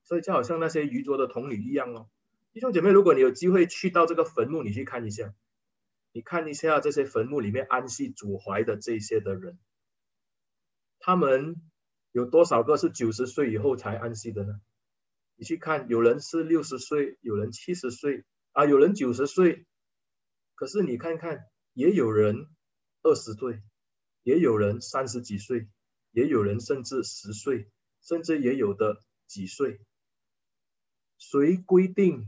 [0.04, 2.06] 所以就好像那些愚拙的童女一样哦。
[2.54, 5.34] 弟兄姐妹，如果你有机会去到这个坟墓，你去看一下，
[6.12, 9.58] 你看一下这些坟墓里面安息主怀的这些的人，
[11.00, 11.56] 他们
[12.12, 14.60] 有多少个是九十岁以后才安息的呢？
[15.36, 19.66] 你去看，有人是六十岁，有人七十岁啊，有人九十岁，
[20.56, 22.48] 可是你看看，也有人
[23.02, 23.62] 二十岁，
[24.24, 25.68] 也有人三十几岁。
[26.14, 29.80] 也有人甚至十岁，甚至也有的几岁。
[31.18, 32.28] 谁规定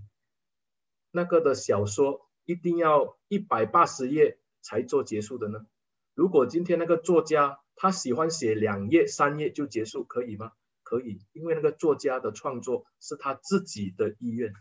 [1.16, 5.68] 那个的小说一定要一百八十页才做结束的呢？
[6.16, 10.54] 如果今天那个作家他喜欢写两页三页就结束，可以吗？
[10.82, 14.54] 可以，因为那个作家的创作是他自己的意愿。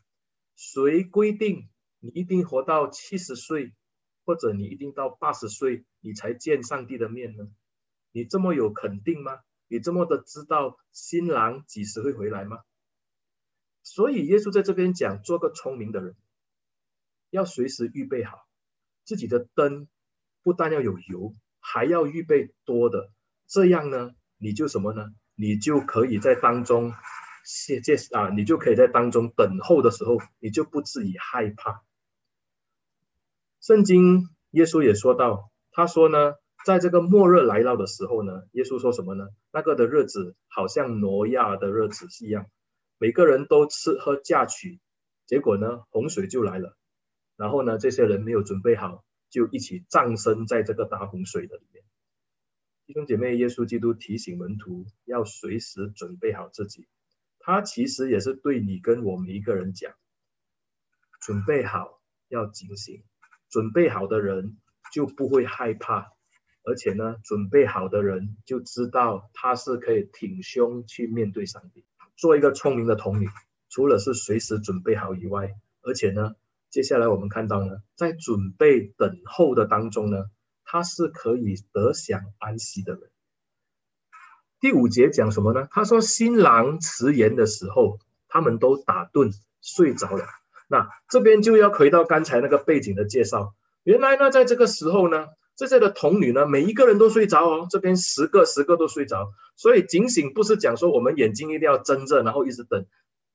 [0.54, 3.72] 谁规定你一定活到七十岁，
[4.26, 7.48] 或者你一定到八十岁你才见上帝的面呢？
[8.12, 9.40] 你这么有肯定吗？
[9.68, 12.58] 你这么的知道新郎几时会回来吗？
[13.82, 16.14] 所以耶稣在这边讲，做个聪明的人，
[17.32, 18.46] 要随时预备好
[19.04, 19.88] 自己的灯，
[20.44, 23.10] 不但要有油，还要预备多的。
[23.48, 25.06] 这样呢，你就什么呢？
[25.34, 26.92] 你就可以在当中
[27.44, 31.82] 谢谢啊，你就可以在当中等候的时候，你就不至于害怕。
[33.60, 36.34] 圣经耶稣也说到，他说呢。
[36.64, 39.26] 在这个末日来到的时候呢，耶稣说什么呢？
[39.50, 42.46] 那个的日子好像挪亚的日子一样，
[42.98, 44.78] 每个人都吃喝嫁娶，
[45.26, 46.76] 结果呢，洪水就来了，
[47.42, 51.82] 然后呢，这些人没有准备好，就一起葬身在这个大洪水的里面。
[52.86, 56.86] 弟兄姐妹，耶稣基督提醒门徒要随时准备好自己，
[57.40, 59.92] 他其实也是对你跟我们一个人讲，
[61.20, 63.02] 准备好要警醒，
[63.50, 64.56] 准备好的人
[64.92, 66.12] 就不会害怕。
[66.62, 73.26] 而且呢，准备好的人就知道他是可以挺胸去面对上帝，做一个聪明的童女。
[73.68, 76.36] 除了是随时准备好以外，而且呢，
[76.72, 80.24] 接下来我们看到呢，在准备等候的当中呢，
[80.64, 83.02] 他是可以得享安息的人。
[84.58, 85.68] 第五节讲什么呢？
[85.70, 90.24] 他说新郎迟延的时候，他们都打盹睡着了。
[90.66, 93.54] 那这边就要回到刚才那个背景的介绍。
[93.84, 95.28] 原来呢，在这个时候呢。
[95.54, 102.86] 这些的童女呢，每一个人都睡着哦，这边十个十个都睡着，所以警醒不是讲说我们眼睛一定要睁着，然后一直等。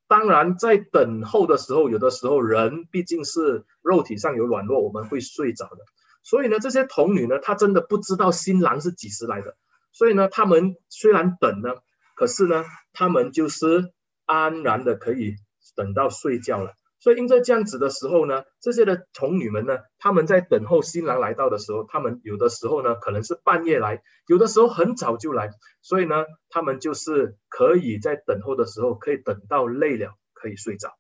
[0.08, 5.78] 当然，在等候的时候，有的时候人毕竟是肉体上有软弱，我们会睡着的。
[6.24, 9.56] 所以呢，这些童女呢，她真的不知道新郎是几时来的，
[9.91, 11.70] 所以呢，他们虽然等呢，
[12.15, 13.91] 可是呢，他们就是
[14.26, 15.36] 安然的可以
[15.76, 16.74] 等到睡觉了。
[17.00, 30.92] 所以因着这样子的时候呢，这些的童女们呢，他们在等候新郎来到的时候，他们有的时候呢，可能是半夜来，有的时候很早就来，所以呢，他们就是可以在等候的时候，可以等到累了，可以睡着。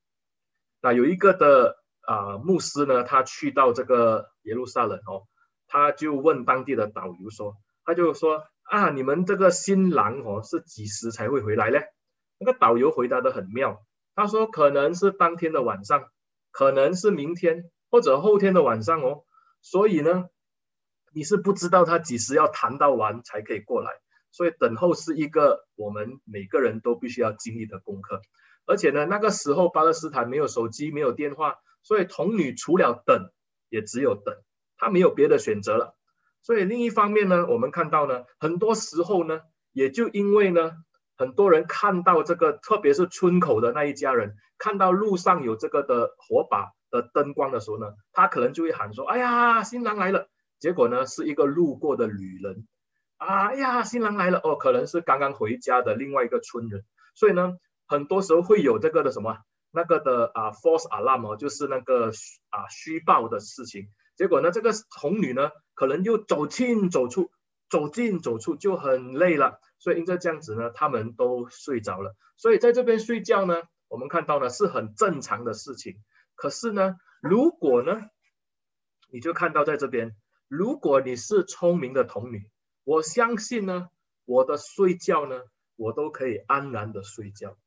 [0.81, 5.27] 那有一个的啊、牧师呢，他去到这个耶路撒冷哦，
[5.67, 11.79] 他就问当地的导游说，他就说啊，你们这个新郎哦是几时才会回来呢？
[12.39, 13.81] 那个导游回答得很妙。
[14.17, 16.09] 他说：“可能是当天的晚上，
[16.49, 19.25] 可能是明天或者后天的晚上哦。
[19.61, 20.25] 所以呢，
[21.13, 23.91] 你是不知道他几时要谈到完才可以过来。
[24.31, 28.19] 所以等候是一个我们每个人都必须要经历的功课。
[28.65, 33.29] 而且呢，那个时候巴勒斯坦没有手机，没有电话，所以童女除了等，
[33.69, 34.35] 也只有等，
[34.77, 35.95] 她没有别的选择了。
[36.41, 39.41] 所以另一方面呢，我们看到呢，很多时候呢，
[39.73, 40.71] 也就因为呢。”
[41.17, 50.27] 很多人看到这个，特别是村口的那一家人，看到路上有这个的火把的灯光的时候呢，他可能就会喊说：“哎呀，新郎来了！”
[50.59, 52.67] 结果呢，是一个路过的旅人，
[53.17, 56.83] 啊，哎呀，新郎来了哦，可能是刚刚回家的另外一个村人。
[57.15, 59.39] 所以呢，很多时候会有这个的什么
[59.71, 62.11] 那个的啊，false alarm，就是那个
[62.49, 63.87] 啊虚报的事情。
[64.15, 67.31] 结果呢，这个童女呢，可能又走进走出，
[67.69, 69.59] 走进走出就很累了。
[69.79, 72.15] 所以因着这样子呢，他们都睡着了。
[72.35, 76.03] 所以在这边睡觉呢，我们看到呢是很正常的事情。
[76.35, 78.01] 可是呢，如果呢，
[79.09, 80.15] 你就看到在这边，
[80.47, 82.49] 如果你是聪明的童女，
[82.83, 83.89] 我相信呢，
[84.25, 85.41] 我的睡觉呢，
[85.75, 87.57] 我都可以安然的睡觉，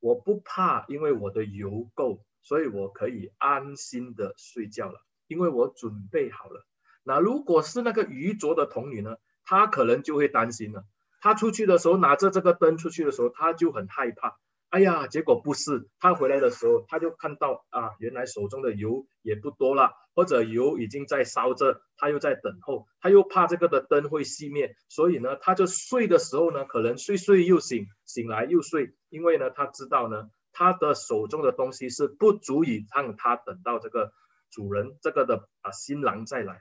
[0.00, 6.66] 我不怕，因为我的油够，所以我可以安心的睡觉了，因为我准备好了。
[7.02, 10.84] 那如果是那个愚拙的童女呢，她可能就会担心了。
[11.24, 14.36] 他出去的时候拿着这个灯出去的时候，他就很害怕。
[14.68, 34.12] 哎呀，结果不是，他回来的时候，他就看到啊，原来手中的油也不多了，或者油已经在烧着，他又在等候，他又怕这个的灯会熄灭，所以呢，他就睡的时候呢，可能睡睡又醒，醒来又睡，因为呢，他知道呢，他的手中的东西是不足以让他等到这个
[34.50, 36.60] 主人这个的啊新郎再来，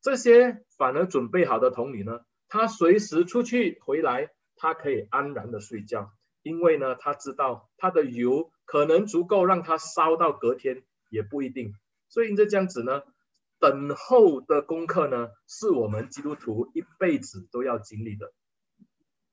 [0.00, 2.20] 这些反而准备好的童女呢。
[2.48, 11.74] 他随时出去回来，他可以安然的睡觉，因为呢，他知道他的油可能足够让他烧到隔天，也不一定。
[12.08, 13.02] 所以这这样子呢，
[13.58, 18.32] 等候的功课呢，是我们基督徒一辈子都要经历的。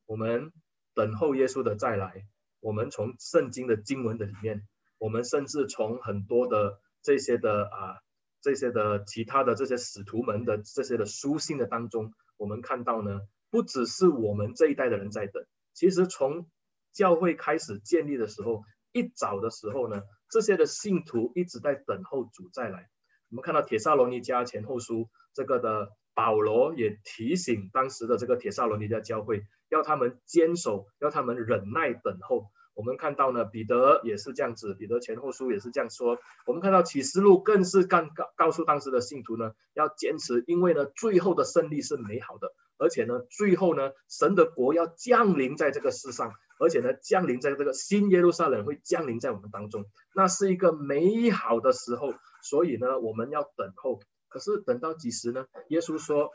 [0.06, 0.52] 我们
[0.94, 2.26] 等候耶稣的再来，
[2.60, 7.98] 我们从圣经的经文的里面，我们甚至从很多的这些的啊，
[8.42, 12.14] 这些的其他的这些使徒们的这些的书信的当中。
[12.38, 16.50] 我们看到呢，不只是我们这一代的人在等，其实从
[16.94, 22.90] 教会开始建立的时候，一早的时候呢，这些的信徒一直在等候主再来。
[23.30, 32.52] 我们看到铁萨罗尼迦前后书这个的保罗也提醒当时的这个铁萨罗尼迦教会，要他们坚守，要他们忍耐等候。
[32.76, 36.20] 我们看到呢，彼得也是这样子，彼得前后书也是这样说。
[36.46, 52.14] 我们看到启示录更是告告告诉当时的信徒呢，要坚持，因为呢，最后的胜利是美好的，而且呢，最后呢，神的国要降临在这个世上，而且呢，降临在这个新耶路撒冷会降临在我们当中，那是一个美好的时候。
[52.44, 54.00] 所以呢，我们要等候。
[54.28, 55.48] 可是等到几时呢？
[55.70, 56.30] 耶稣说，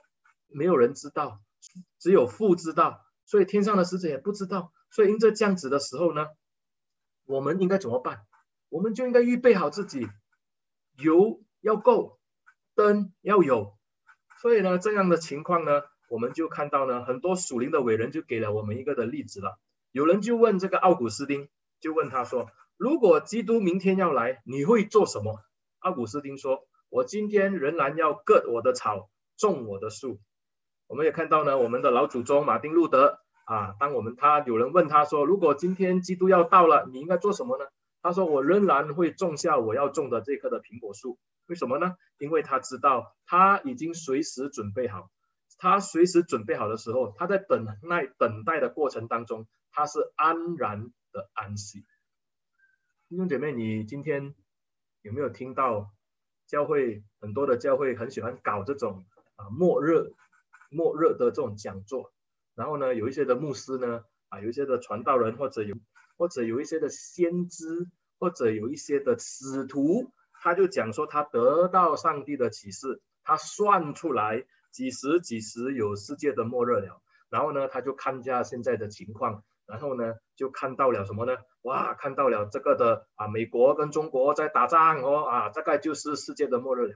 [0.49, 1.39] 没有人知道，
[2.01, 4.73] 只有父知道，所以天上的使者也不知道。
[4.91, 6.27] 所以因这这样子的时候呢，
[7.27, 8.27] 我们应该怎么办？
[8.69, 10.09] 我们就应该预备好自己，
[10.97, 12.19] 油要够，
[12.75, 13.77] 灯要有。
[14.41, 19.59] 所以呢，这样的情况呢，我们就看到呢，很多属灵的伟人就给了我们一个的例子了。
[19.93, 21.49] 有人就问这个奥古斯丁，
[21.81, 22.49] 就问他说
[22.79, 25.41] ：“如果基督明天要来，你会做什么？”
[25.81, 30.21] 奥古斯丁说：“我今天仍然要割我的草，种我的树。”
[30.87, 33.19] 我们也看到呢，我们的老祖宗马丁路德。
[33.51, 37.65] 啊，当我们他有人问他说，如果今天基督要到了，你应该做什么呢？
[38.01, 41.19] 他说，我仍然会种下我要种的这棵的苹果树。
[41.47, 41.97] 为什么呢？
[42.19, 45.11] 因为他知道他已经随时准备好，
[45.59, 51.85] 他随时准备好的时候，他在等待等待的过程当中，他是安然的安息。
[53.09, 54.33] 弟兄姐妹，你今天
[55.03, 55.91] 有没有听到
[56.47, 59.05] 教会很多的教会很喜欢搞这种
[59.35, 60.15] 啊末日
[60.71, 62.13] 末日的这种讲座？
[62.61, 65.75] 然后呢，有一些的牧师呢，啊，有一些的传道人，或者有，
[66.19, 67.89] 或者有一些的先知，
[68.19, 77.01] 或者有一些的使徒，他就讲说他得到上帝的启示，他算出来几时几时有世界的末日了。
[77.31, 81.39] 然后呢，他就看一下现在的情况，然后呢就看到了什么呢？
[81.63, 86.95] 哇，看到了这个的啊，美国跟中国在打仗哦啊，大概就是世界的末日了。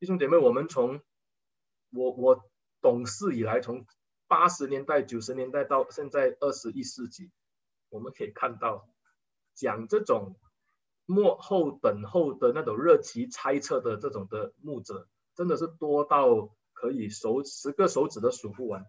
[0.00, 1.02] 弟兄姐妹，我们从
[1.92, 2.42] 我我
[2.80, 3.84] 懂事以来，从
[4.28, 7.30] 八十年代、九十年代到现在二十一世纪，
[7.88, 8.88] 我们可以看到
[9.54, 10.36] 讲这种
[11.04, 18.84] 末后等候的那种热奇猜测的这种的牧者，真的是多到可以手十个手指都数不完。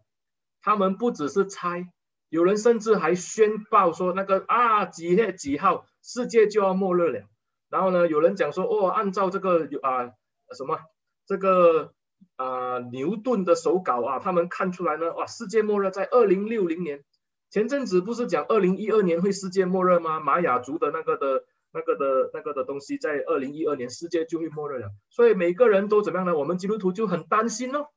[0.61, 1.87] 他们不只是猜，
[2.29, 7.27] 有人甚至还宣报说那个啊几月几号世界就要末日了。
[7.69, 10.11] 然后呢，有人讲说哦，按照这个啊
[10.55, 10.79] 什么
[11.25, 11.93] 这个
[12.37, 17.03] 啊牛顿的手稿啊，他们看出来呢，哇，世界末日在二零六零年。
[17.49, 20.21] 前阵子不是讲二零一二年会世界末日吗？
[20.21, 21.43] 玛雅族的那个的。
[21.73, 26.35] 那个的那个的东西，在二零一二年世界就会末日了，所以每个人都怎么样呢？
[26.35, 27.87] 我们基督徒就很担心哦，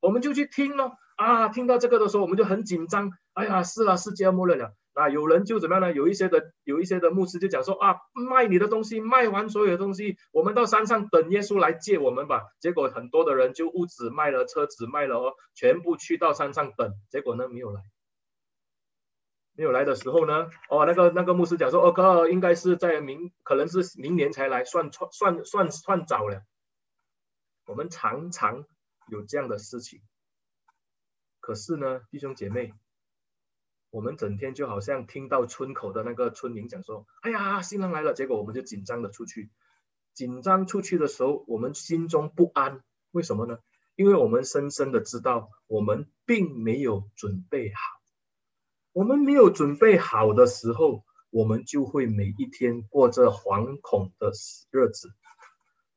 [0.00, 3.10] 我们就去听喽啊，听到这个的时候，我们就很紧张。
[3.34, 5.10] 哎呀，是啊，世界要末日了啊！
[5.10, 5.92] 有人就怎么样呢？
[5.92, 12.42] 有一些的有一些的牧师就讲说啊，卖你的东西，卖完所有的东西，我们到山上等耶稣来接我们吧。
[12.58, 17.82] 结果很多的人就屋子卖了，车子卖了哦，全部去到山上等，结果呢没有来。
[19.58, 26.42] 没有来的时候呢，哦，那个那个牧师讲说，哦哥，应该是在明，可能是明年才来，算算算算早了。
[27.66, 28.64] 我们常常
[29.08, 30.00] 有这样的事情，
[31.40, 32.72] 可是呢，弟兄姐妹，
[33.96, 39.48] 我们整天就好像听到村口的那个村民讲说，哎呀，新郎来了，结果我们就紧张的出去，
[40.12, 43.56] 紧张出去的时候，我们心中不安，为什么呢？
[43.94, 47.80] 因为我们深深的知道，我们并没有准备好。
[48.92, 54.30] 我们没有准备好的时候，我们就会每一天过着惶恐的
[54.70, 55.08] 日子。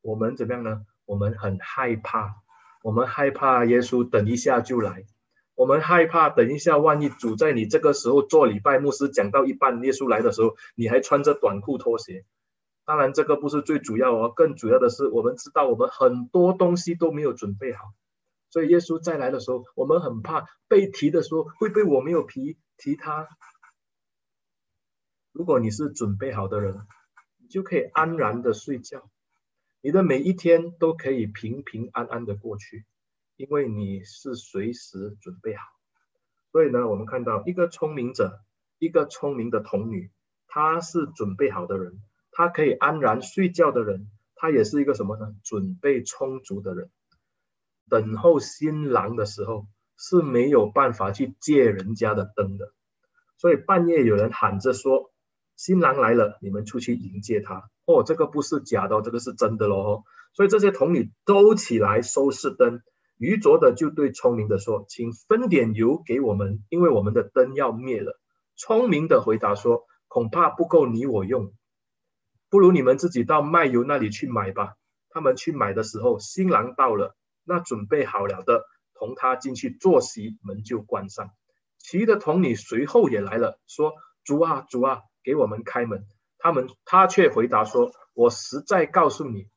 [0.00, 0.86] 我们怎么样呢？
[1.04, 2.34] 我们很害怕，
[2.82, 5.04] 我们害怕耶稣等一下就来，
[5.60, 12.24] 我们害怕等一下万一主在你这个时候做礼拜，牧师讲到一半，耶稣来的时候，你还穿着短裤拖鞋。
[12.86, 17.92] 当然，这个不是最主要哦，更主要的是，我们知道我们很多东西都没有准备好，
[18.48, 22.56] 所以耶稣再来的时候，我们很怕被提的时候会被我没有提。
[22.78, 23.28] 提他，
[25.30, 26.86] 如果你是准备好的人，
[27.36, 29.10] 你就可以安然的睡觉，
[29.82, 32.86] 你的每一天都可以平平安安的过去，
[33.40, 35.62] 因为你是随时准备好。
[36.52, 38.40] 所以呢，我们看到一个聪明者，
[38.78, 40.10] 一个聪明的童女，
[40.46, 45.34] 她是准备好的人，她可以安然睡觉的人，她也是一个什么呢？
[45.42, 46.90] 准备充足的人，
[47.88, 49.66] 等候新郎的时候。
[50.02, 52.72] 是没有办法去借人家的灯的，
[53.36, 55.12] 所以半夜有人喊着说
[55.56, 60.04] ：“新郎来了，你们出去迎接他。”哦，这个不是假的，这个是真的喽。
[60.32, 62.80] 所以这些童女都起来收拾灯。
[63.20, 68.18] 愚拙的就对聪明的说：“请分点油给我们，因为我们的灯要灭了。”
[68.56, 71.52] 聪明的回答说：“恐怕不够你我用，
[72.48, 74.72] 不如你们自己到卖油那里去买吧。”
[75.12, 77.14] 他们去买的时候，新郎到了，
[77.44, 78.64] 那准备好了的。
[78.94, 81.28] 同他进去坐席，门就关上。
[81.76, 83.92] 其余的童女随后也来了，说
[84.24, 86.06] ：“主啊，主啊，给我们开门。”
[86.38, 89.48] 他们他却回答说：“我实在告诉你，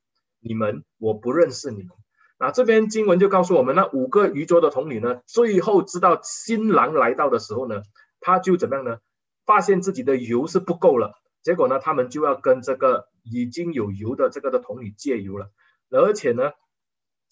[0.41, 1.95] 你们我不认识你们。”
[2.37, 7.83] 那这边经文就告诉我们，那五个渔桌的童女呢，最后知道新郎来到的时候呢，
[8.19, 8.97] 他就怎么样呢？
[9.45, 15.51] 发现自己的油是不够了，结果呢，他们就要跟这个已经有油的这个的童女借油了，
[15.89, 16.51] 而且呢，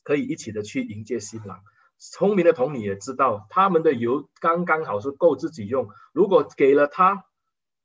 [0.04, 1.60] 可以一起的去迎接新郎。
[1.97, 5.89] 聪明的童女也知道，他们的油刚刚好是够自己用。
[6.14, 7.26] 如果给了他，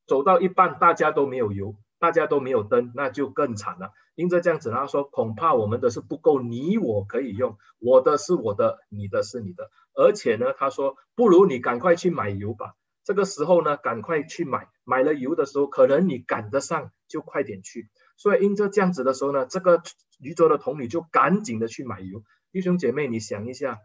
[0.07, 3.91] 走到一半大家都没有油，大家都没有灯，那就更惨了。
[4.17, 9.71] 因着这样子，他说恐怕我们的是不够，你我可以用，我的是我的，你的是你的。
[9.95, 12.75] 而且呢，他说不如你赶快去买油吧。
[13.05, 17.89] 这个时候呢，赶快去买，买了油的时候，可能你赶得上，就快点去。
[18.17, 19.81] 所以因着这样子的时候呢，这个
[20.19, 22.25] 愚拙的童女就赶紧的去买油。
[22.51, 23.79] 弟兄姐妹，你想一下。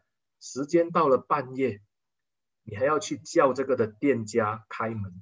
[0.44, 1.82] 时间到了半夜，
[2.64, 5.22] 你还要去叫这个的店家开门，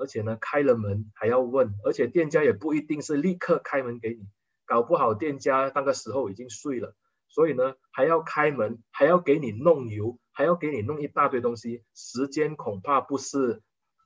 [0.00, 4.26] 而且呢，开了门还要问，而且店家也不一定是立刻开门给你，
[4.64, 6.96] 搞不好店家那个时候已经睡了，
[7.28, 13.62] 所以呢，还要开门，还要给你弄油，还要给你弄一大堆东西，时间恐怕不是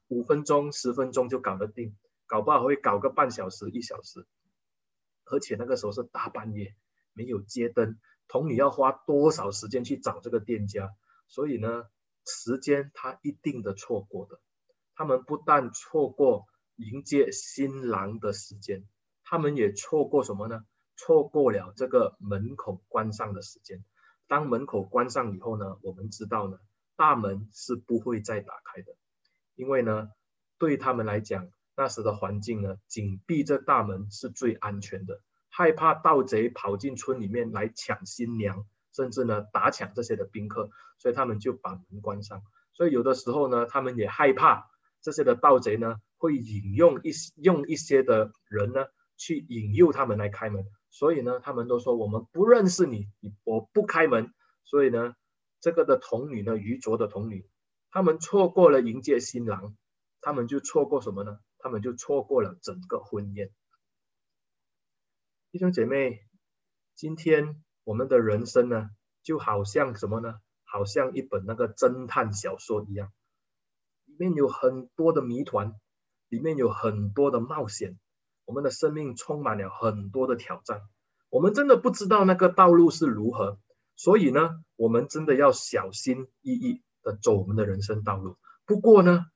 [0.08, 1.94] 五分钟、十分钟就搞得定，
[2.26, 4.26] 搞不好会搞个半小时、一小时，
[5.26, 6.74] 而且那个时候是大半夜，
[7.12, 8.00] 没有街灯。
[8.26, 10.90] 同你要花多少时间去找这个店家？
[11.28, 11.84] 所以呢，
[12.26, 14.40] 时间他一定的错过的。
[14.94, 18.84] 他们不但错过迎接新郎的时间，
[19.24, 20.64] 他们也错过什么呢？
[20.96, 23.84] 错过了这个门口关上的时间。
[24.26, 26.58] 当门口关上以后呢，我们知道呢，
[26.96, 28.94] 大门是不会再打开的，
[29.54, 30.08] 因为呢，
[30.58, 35.20] 对他们来讲，那时的环境呢，紧闭着大门是最安全的，
[35.50, 42.42] 害怕盗贼跑进村里面来抢新娘，甚至呢打抢这些的宾客，所以他们就把门关上。
[42.72, 44.70] 所以有的时候呢，他们也害怕
[45.04, 48.86] 这些的盗贼呢会引用一用一些的人呢
[49.18, 54.32] 去引诱他们来开门，所以呢，他们都说我们不认识你，你我不开门。
[54.64, 55.14] 所以呢，
[55.60, 57.46] 这个的童女呢，愚拙的童女，
[57.90, 59.76] 他们错过了迎接新郎，
[60.22, 61.38] 他们就错过什么呢？
[61.58, 63.50] 他们就错过了整个婚宴。
[65.52, 66.22] 弟兄姐妹，
[66.94, 68.88] 今天我们的人生呢，
[69.22, 70.40] 就好像什么呢？
[70.64, 73.12] 好像一本那个侦探小说一样，
[74.16, 75.74] 里面有很多的谜团，
[76.28, 77.98] 里面有很多的冒险，
[78.44, 80.82] 我们的生命充满了很多的挑战，
[81.30, 83.58] 我们真的不知道那个道路是如何。
[83.96, 88.36] 所以呢，我们真的要小心翼翼的走我们的人生道路。
[88.66, 89.26] 不过呢，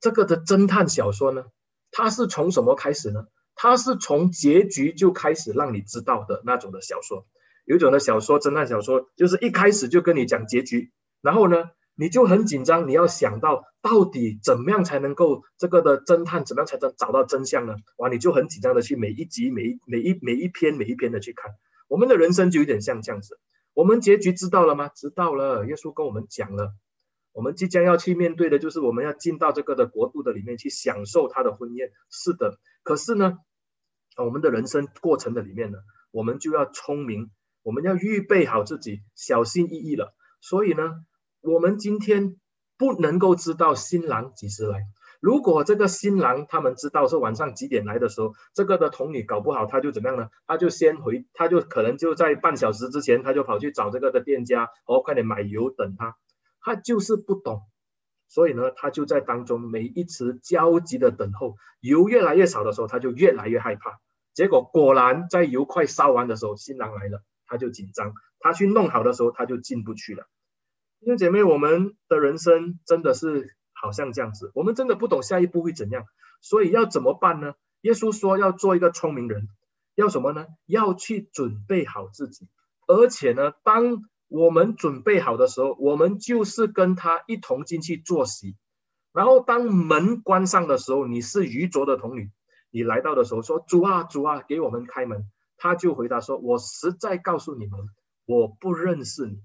[0.00, 1.44] 这个的侦探小说呢，
[1.92, 3.28] 它是从什么开始呢？
[3.54, 7.24] 它是从结局就开始让你知道的那种的小说。
[7.64, 17.76] 有一种的小说，侦探小说，就是一开始就跟你讲结局，然后呢，你就很紧张，你要想到到底怎么样才能够这个的侦探怎么样才能找到真相呢？
[17.96, 21.52] 哇，你就很紧张的去每一集、每一每一每一篇、每一篇的去看。
[21.86, 23.38] 我们的人生就有点像这样子，
[23.74, 24.88] 我们结局知道了吗？
[24.88, 26.72] 知道了，耶稣跟我们讲了，
[27.32, 31.90] 我们即将要去面对的就是我们要进到这个的国度的里面去享受他的婚宴。
[32.10, 33.38] 是的，可是呢，
[34.16, 35.78] 我们的人生过程的里面呢，
[36.10, 37.30] 我们就要聪明，
[37.62, 40.14] 我们要预备好自己，小心翼翼了。
[40.40, 41.04] 所以呢，
[41.44, 42.36] 我们今天
[42.78, 44.86] 不能够知道新郎几时来。
[45.20, 50.28] 如果这个新郎他们知道是晚上几点来的时候，这个的童女搞不好他就怎么样呢？
[50.46, 56.16] 他就先回，他就可能就在半小时之前，他就跑去找这个的店家，哦，快点买油等他。
[56.62, 57.60] 他就是不懂，
[58.26, 64.00] 所以呢，他就在当中每一次焦急的等候，油越来越少的时候，他就越来越害怕。
[64.32, 70.26] 结果果然在油快烧完的时候，新郎来了，他就紧张，他去弄好的时候，他就进不去了。
[71.04, 73.54] 弟兄姐妹，我们的人生真的是。
[73.76, 76.06] 好像这样子，我们真的不懂下一步会怎样，
[76.40, 77.52] 所以要怎么办呢？
[77.82, 79.46] 耶稣说要做一个聪明人，
[79.94, 80.46] 要什么呢？
[80.64, 82.48] 要去准备好自己，
[82.86, 88.56] 而且呢，当我们准备好的时候，我们就是跟他一同进去坐席。
[89.12, 92.30] 然后当门关上的时候，你是愚拙的童女，
[92.70, 95.26] 你来到的时候说：“主啊，主啊，给我们开门。”
[95.58, 97.80] 他就回答说：“我实在告诉你们，
[98.24, 99.42] 我不认识你。”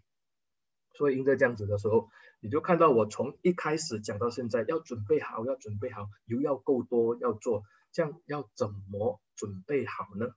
[0.93, 2.09] 所以应该这样子的时候。
[2.41, 10.27] 你就看到我从一开始讲到现在，要准备好，要准备好，油要够多，要做，这样要怎么准备好呢？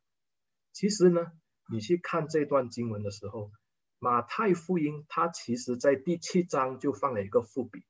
[0.72, 1.30] 其实呢，
[1.70, 3.52] 你去看这段经文的时候，
[4.00, 7.84] 马太福音它其实在第七章就放了一个伏笔，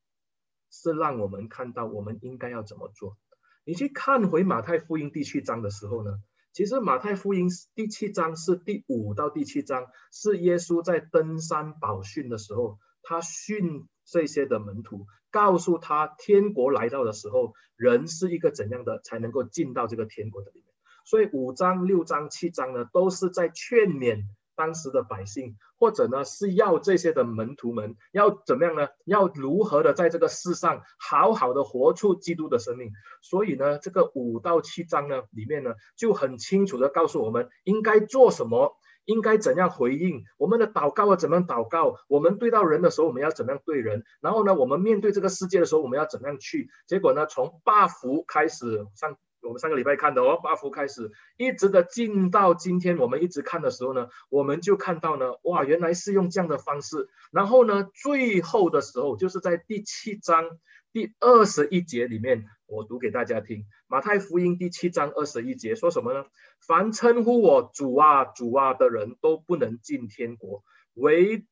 [0.70, 3.16] 是让我们看到我们应该要怎么做。
[3.64, 6.22] 你去看回马太福音第七章的时候呢，
[6.52, 13.88] 其实马太福音第七章是第五到第七章，是耶稣在登山宝训的时候，他训。
[14.04, 20.66] 这些的门徒告诉他，天国来到的时候，人是一个怎样的才能够进到这个天国的里面？
[21.06, 24.24] 所以五章、六章、七章呢，都是在劝勉
[24.54, 28.88] 当时的百姓，或者呢是要这些的门徒们要怎么样呢？
[29.04, 32.92] 要如何的在这个世上好好的活出基督的生命？
[33.22, 38.76] 所以呢，这个五到七章呢里面呢，就很清楚的告诉我们应该做什么。
[39.04, 41.96] 应该怎样回应我们的祷告要怎么样祷告？
[42.06, 44.04] 我们对到人的时候，我们要怎么样对人？
[44.20, 46.70] 然后呢，我们面对这个世界的时候，我们要怎么样去？
[46.86, 57.08] 结果呢，从八福开始，上我们上个礼拜看的哦，八福开始，一直的进到今天，我们一直看的时候呢，我们就看到呢，哇，原来是用这样的方式。
[57.30, 60.44] 然后呢，最后的时候，就是在第七章
[60.92, 62.44] 第二十一节里面。
[62.66, 66.24] 我读给大家听，马太福音第七章二十一节说什么呢？
[66.66, 70.64] 凡称呼我主啊、主啊的人都不能进天国，
[70.94, 71.44] 唯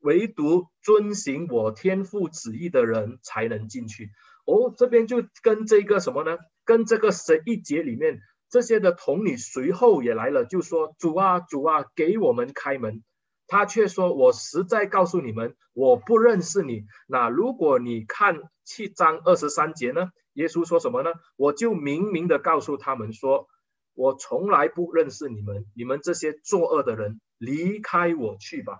[0.00, 4.10] 唯独遵行我天父旨意的人才能进去。
[4.46, 6.38] 哦，这边就跟这个什么呢？
[6.64, 13.02] 跟这个十一节里面这些的童女随后也来了，就说主啊、主啊，给我们开门。
[13.46, 20.08] 他却说：“我实在告诉你们，我不认识你。”那如果你看七章二十三节呢？
[20.32, 21.10] 耶稣说什么呢？
[21.36, 23.46] 我就明明的告诉他们说
[23.94, 28.78] ：“我从来不认识你们，你们这些作恶的人，离开我去吧。”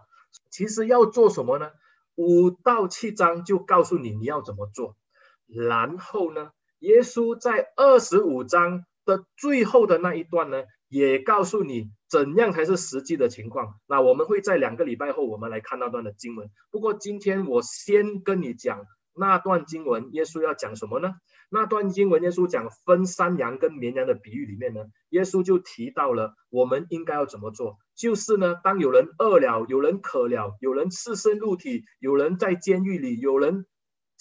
[0.50, 1.70] 其实要做什么呢？
[2.16, 4.96] 五到七章就告诉你你要怎么做。
[5.46, 6.50] 然后呢，
[6.84, 11.90] 耶稣在二十五章的最后的那一段呢，也告诉你。
[12.06, 13.74] 怎样才是实际的情况？
[13.88, 16.48] 那我们会在两个礼拜后，我们来看那段的经文。
[16.70, 18.84] 不过今天我先跟你讲
[19.16, 21.14] 那段经文，耶稣要讲什么呢？
[21.50, 27.78] 那段经文，耶稣讲分山羊跟绵羊的比喻里面呢，耶稣就提到了我们应该要怎么做。
[27.96, 33.66] 就是呢，当有人饿了，有人渴了，有人赤身露体，有人在监狱里，有人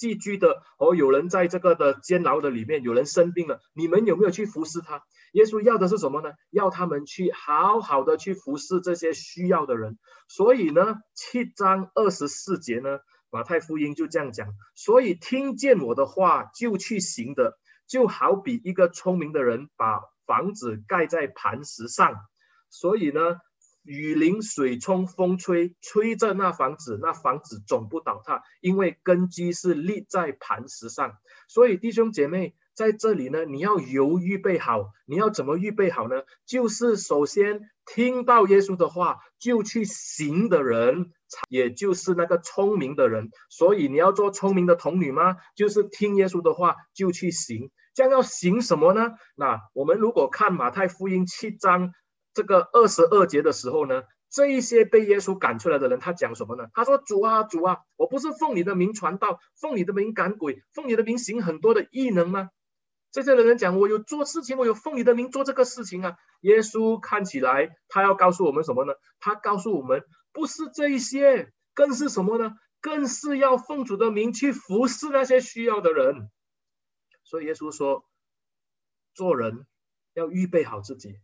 [0.03, 5.01] 寄居的，哦有人在这个的监牢的里面，有人生病了，你们有没有去服侍他？
[5.31, 6.33] 耶稣要的是什么呢？
[6.51, 9.97] 要他们去好好的去服侍这些需要的人。
[10.27, 12.99] 所以呢，七章二十四节呢。
[13.31, 22.13] 马太福音就这样讲，所以听见我的话就去行的，就好比一个聪明的人把房子盖在磐石上。
[22.69, 23.37] 所以呢，
[23.83, 31.17] 雨淋、水冲、风吹，吹着那房子，那房子总不倒塌，因为根基是立在磐石上。
[31.47, 36.23] 所以弟兄姐妹在这里呢，你要有预备好，你要怎么预备好呢？
[36.45, 41.11] 就是首先听到耶稣的话就去行的人。
[41.49, 45.37] 也就是那个聪明的人，所以你要做聪明的童女吗？
[45.55, 49.13] 就是听耶稣的话就去行，这样要行什么呢？
[49.33, 51.91] 那我们如果看马太福音七章
[52.33, 56.67] 这个二十二节的时候呢，这一些被耶稣赶出来的人，他讲什么呢？
[56.73, 62.49] 他说：“主啊，主啊，我不是奉你的名传道，奉你的名赶鬼，奉你的名行很多的异能吗？”
[63.11, 68.93] 这些人讲：“我有做事情，我有奉你的名做这个事情啊。”耶稣看起来他要告诉我们什么呢？
[69.19, 70.03] 他告诉我们。
[70.33, 72.55] 不是这一些，更是什么呢？
[72.81, 76.31] 更是要奉主的名去服侍那些需要的人。
[77.23, 78.03] 所以耶稣说，
[79.13, 79.67] 做人
[80.15, 81.19] 要预备好自己，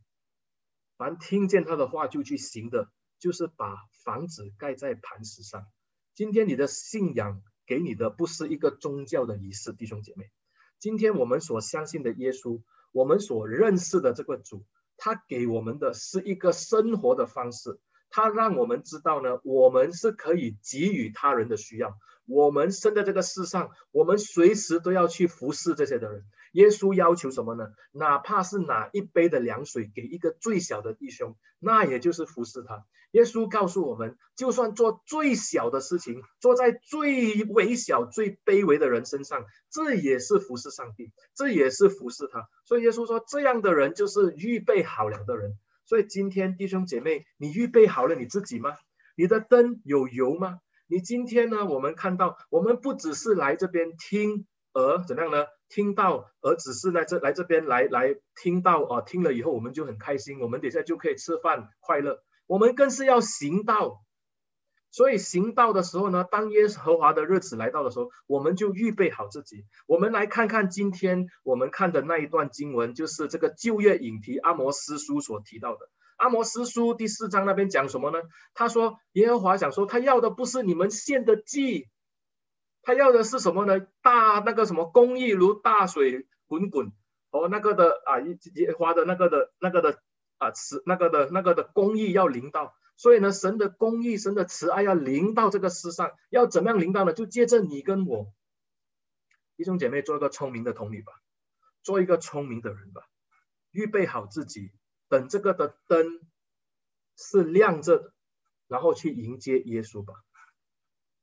[1.00, 2.89] 凡听见他的话就去行的，
[3.20, 5.66] 就是把房子盖在磐石上。
[6.14, 10.30] 今天你的信仰给你的不是一个宗教的仪式，弟兄姐妹。
[10.78, 14.66] 今天我们所相信的耶稣，我们所认识的这个主，
[14.97, 17.80] 他给我们的是一个生活的方式。
[18.10, 21.97] 他让我们知道呢，我们是可以给予他人的需要。
[22.26, 26.24] 我们生在这个世上，我们随时都要去服侍这些的人。
[26.51, 27.70] 耶稣要求什么呢？
[27.91, 32.86] 哪怕是拿一杯的凉水给一个最小的弟兄，那也就是服侍他。
[33.12, 42.47] 耶稣告诉我们，就算做最小的事情，做在最微小、最卑微的人身上，这也是服侍上帝，这也是服侍他。
[42.66, 45.57] 所以耶稣说，这样的人就是预备好了的人。
[45.89, 48.75] 所以今天弟兄姐妹，你预备好了你自己吗？
[49.15, 50.59] 你的灯有油吗？
[50.85, 51.65] 你今天呢？
[51.65, 55.47] 我们看到，我们不只是来这边听，而怎样呢？
[55.67, 62.19] 听到，而只是来这来这边来来听到啊，听了以后我们就很开心，我们等下就可以吃饭快乐。
[62.45, 64.03] 我们更是要行道。
[64.91, 69.65] 所以行道的时候呢，当耶和华的日子来到的时候，我们就预备好自己。
[69.87, 75.89] 我们来看看今天我们看的那一段经文，就是这个旧约引题阿摩斯书所提到的。
[76.17, 78.19] 阿摩斯书第四章那边讲什么呢？
[78.53, 81.87] 他说耶和华想说，他要的不是你们献的祭，
[82.81, 83.79] 他要的是什么呢？
[84.01, 86.91] 大那个什么公义如大水滚滚，
[87.29, 88.19] 哦那个的啊
[88.55, 89.99] 耶和华的那个的那个的
[90.39, 92.73] 啊慈那个的那个的公义要临到。
[93.00, 97.14] 所以呢，神的公义、神的慈爱要临到这个世上，要怎么样临到呢？
[97.14, 98.34] 就借着你跟我，
[99.56, 101.14] 弟兄姐妹，做一个聪明的童女吧，
[101.82, 103.08] 做一个聪明的人吧，
[103.72, 104.74] 预备好自己，
[105.08, 106.20] 等这个的灯
[107.16, 108.14] 是亮着的，
[108.68, 110.14] 然后去迎接耶稣吧。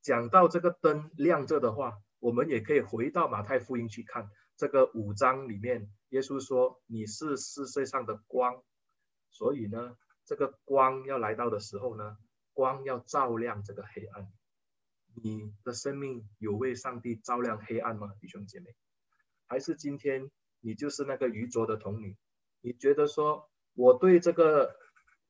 [0.00, 8.62] 讲到这个灯亮着的话，我们也可以回到马太福音去看这个五章里面，耶稣说：“你是世界上的光。”
[9.30, 9.94] 所以呢。
[10.26, 12.18] 这个光要来到的时候呢，
[12.52, 14.30] 光要照亮这个黑暗。
[15.14, 18.74] 你的生命有为上帝照亮黑暗吗，弟兄姐妹？
[19.46, 22.16] 还是今天你就是那个愚拙的童女？
[22.60, 24.76] 你觉得说我对这个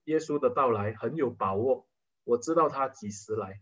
[0.04, 1.86] 耶稣的到来很有把握，
[2.24, 3.60] 我知道他几时来，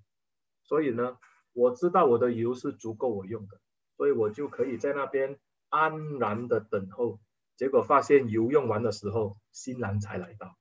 [0.62, 1.18] 所以呢，
[1.52, 3.60] 我知道我的油是足够我用的，
[3.96, 7.20] 所以我就可以在那边安然的等候。
[7.56, 10.56] 结果发现油用完的时候，新郎才来到。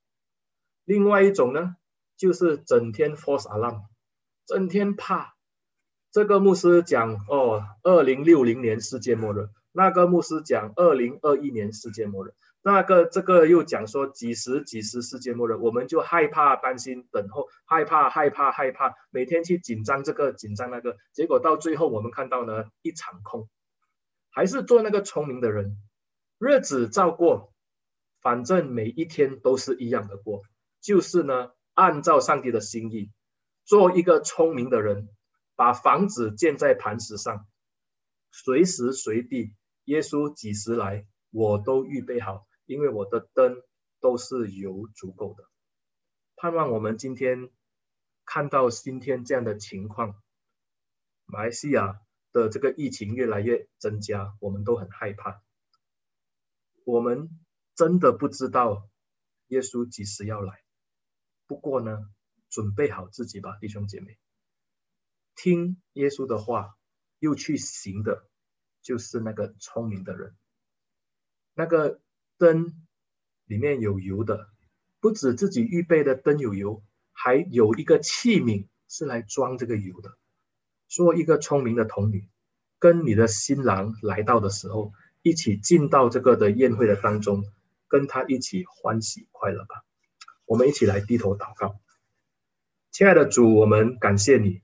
[0.85, 1.75] 另外一种呢，
[2.17, 3.83] 就是整天 false alarm，
[4.45, 5.33] 整天怕。
[6.11, 12.29] 这个牧师讲哦，二零六零年世界末日；那个牧师讲二零二一年世界末日；
[12.61, 23.49] 那个这个又讲说几时几时世界末日，我们就害怕、担心、等候，害怕、害怕、害怕，每天去紧张这个紧张那个，结果到最后我们看到呢，一场空。
[24.29, 25.77] 还是做那个聪明的人，
[26.37, 27.53] 日子照过，
[28.21, 30.43] 反正每一天都是一样的过。
[30.83, 33.09] 就是呢，按照上帝的心意，
[33.63, 35.07] 做一个聪明的人，
[35.55, 37.47] 把房子建在磐石上，
[38.31, 39.55] 随时随地，
[39.85, 43.63] 耶稣几时来，我都预备好，因为我的灯
[44.01, 45.45] 都是油足够的。
[46.35, 47.49] 盼望我们今天
[48.25, 50.21] 看到今天这样的情况，
[51.23, 52.01] 马来西亚
[52.33, 55.41] 的这个疫情越来越增加，我们都很害怕。
[56.83, 57.29] 我们
[57.73, 58.89] 真的不知道
[59.47, 60.62] 耶稣几时要来。
[61.47, 61.97] 不过呢，
[62.49, 64.17] 准备好自己吧，弟兄姐妹。
[65.35, 66.75] 听耶稣的话，
[67.19, 68.27] 又去行的，
[68.81, 70.35] 就是那个聪明的人。
[71.53, 71.99] 那个
[72.37, 72.85] 灯
[73.45, 74.49] 里面有油的，
[74.99, 80.17] 不止自己预备的灯有油，还有一个器皿是来装这个油的。
[80.87, 82.29] 做一个聪明的童女，
[82.77, 87.43] 跟你的新郎来到的时候，一起进到这个的宴会的当中，
[87.87, 89.83] 跟他一起欢喜快乐吧。
[90.53, 91.79] 我们一起来低头祷告，
[92.91, 94.61] 亲爱的主，我们感谢你，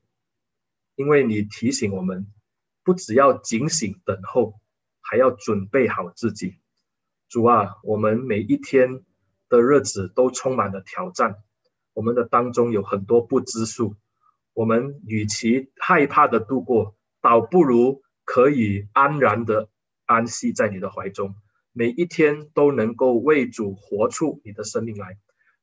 [0.94, 2.28] 因为你提醒我们，
[2.84, 4.60] 不只要警醒等候，
[5.00, 6.60] 还要准备好自己。
[7.28, 9.04] 主啊，我们每一天
[9.48, 11.42] 的日子都充满了挑战，
[11.92, 13.96] 我们的当中有很多不知数，
[14.54, 19.68] 我们与其害怕的度过，倒不如可以安然的
[20.06, 21.34] 安息在你的怀中，
[21.72, 25.18] 每一天都能够为主活出你的生命来。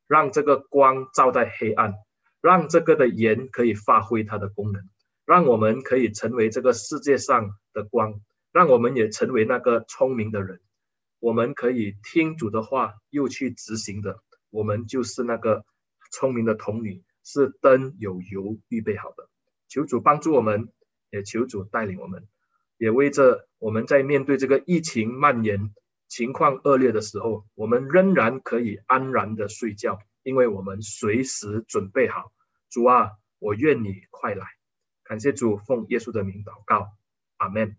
[0.07, 1.93] 让这个光照在黑暗，
[2.41, 4.83] 让这个的盐可以发挥它的功能，
[5.25, 10.61] 让我们可以成为这个世界上的光，让我们也成为那个聪明的人。
[11.19, 15.65] 我们可以听主的话，又去执行的，我们就是那个
[16.11, 19.27] 聪明的童女，是灯有油预备好的。
[19.67, 20.69] 求主帮助我们，
[21.09, 22.27] 也求主带领我们，
[22.77, 25.73] 也为着我们在面对这个疫情蔓延。
[26.07, 32.31] 情况恶劣的时候，我们仍然可以安然的睡觉，因为我们随时准备好。
[32.69, 34.45] 主啊，我愿你快来。
[35.03, 36.89] 感谢主，奉耶稣的名祷告，
[37.37, 37.77] 阿门。